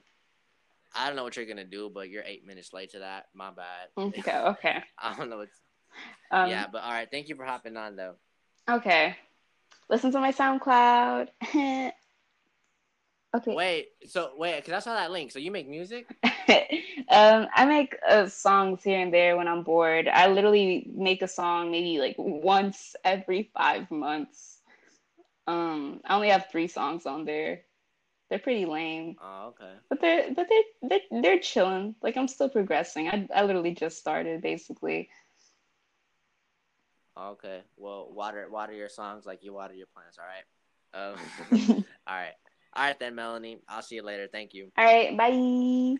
I 0.99 1.07
don't 1.07 1.15
know 1.15 1.23
what 1.23 1.37
you're 1.37 1.45
gonna 1.45 1.63
do, 1.63 1.89
but 1.89 2.09
you're 2.09 2.23
eight 2.25 2.45
minutes 2.45 2.73
late 2.73 2.91
to 2.91 2.99
that. 2.99 3.27
My 3.33 3.51
bad. 3.51 3.87
Okay. 3.97 4.33
Okay. 4.45 4.83
I 4.97 5.15
don't 5.15 5.29
know 5.29 5.37
what's. 5.37 5.61
Um, 6.29 6.49
yeah, 6.49 6.67
but 6.71 6.83
all 6.83 6.91
right. 6.91 7.07
Thank 7.09 7.29
you 7.29 7.35
for 7.35 7.45
hopping 7.45 7.77
on 7.77 7.95
though. 7.95 8.15
Okay. 8.69 9.15
Listen 9.89 10.11
to 10.11 10.19
my 10.19 10.31
SoundCloud. 10.31 11.29
okay. 11.55 11.93
Wait. 13.47 13.87
So 14.07 14.31
wait, 14.37 14.63
cause 14.65 14.73
I 14.73 14.79
saw 14.79 14.93
that 14.93 15.11
link. 15.11 15.31
So 15.31 15.39
you 15.39 15.51
make 15.51 15.69
music? 15.69 16.05
um, 17.09 17.47
I 17.55 17.65
make 17.65 17.95
uh, 18.07 18.27
songs 18.27 18.83
here 18.83 18.99
and 18.99 19.13
there 19.13 19.37
when 19.37 19.47
I'm 19.47 19.63
bored. 19.63 20.09
I 20.09 20.27
literally 20.27 20.91
make 20.93 21.21
a 21.21 21.27
song 21.27 21.71
maybe 21.71 21.99
like 21.99 22.15
once 22.17 22.95
every 23.05 23.49
five 23.57 23.89
months. 23.89 24.59
Um, 25.47 26.01
I 26.05 26.15
only 26.15 26.29
have 26.29 26.47
three 26.51 26.67
songs 26.67 27.05
on 27.05 27.25
there. 27.25 27.61
They're 28.29 28.39
pretty 28.39 28.65
lame, 28.65 29.15
Oh, 29.21 29.47
okay. 29.49 29.73
but 29.89 30.01
they're 30.01 30.33
but 30.33 30.47
they're 30.49 30.89
they're, 31.11 31.21
they're 31.21 31.39
chilling. 31.39 31.95
Like 32.01 32.15
I'm 32.15 32.27
still 32.27 32.49
progressing. 32.49 33.07
I 33.07 33.27
I 33.33 33.43
literally 33.43 33.73
just 33.73 33.97
started 33.97 34.41
basically. 34.41 35.09
Okay. 37.17 37.61
Well, 37.75 38.09
water 38.11 38.47
water 38.49 38.73
your 38.73 38.89
songs 38.89 39.25
like 39.25 39.43
you 39.43 39.53
water 39.53 39.73
your 39.73 39.87
plants. 39.93 40.17
All 40.17 40.25
right. 40.25 40.43
Um, 40.91 41.19
all 42.07 42.15
right. 42.15 42.33
All 42.73 42.83
right 42.83 42.99
then, 42.99 43.13
Melanie. 43.13 43.59
I'll 43.67 43.83
see 43.83 43.93
you 43.95 44.01
later. 44.01 44.27
Thank 44.31 44.55
you. 44.55 44.71
All 44.75 44.85
right, 44.85 45.15
bye. 45.15 45.97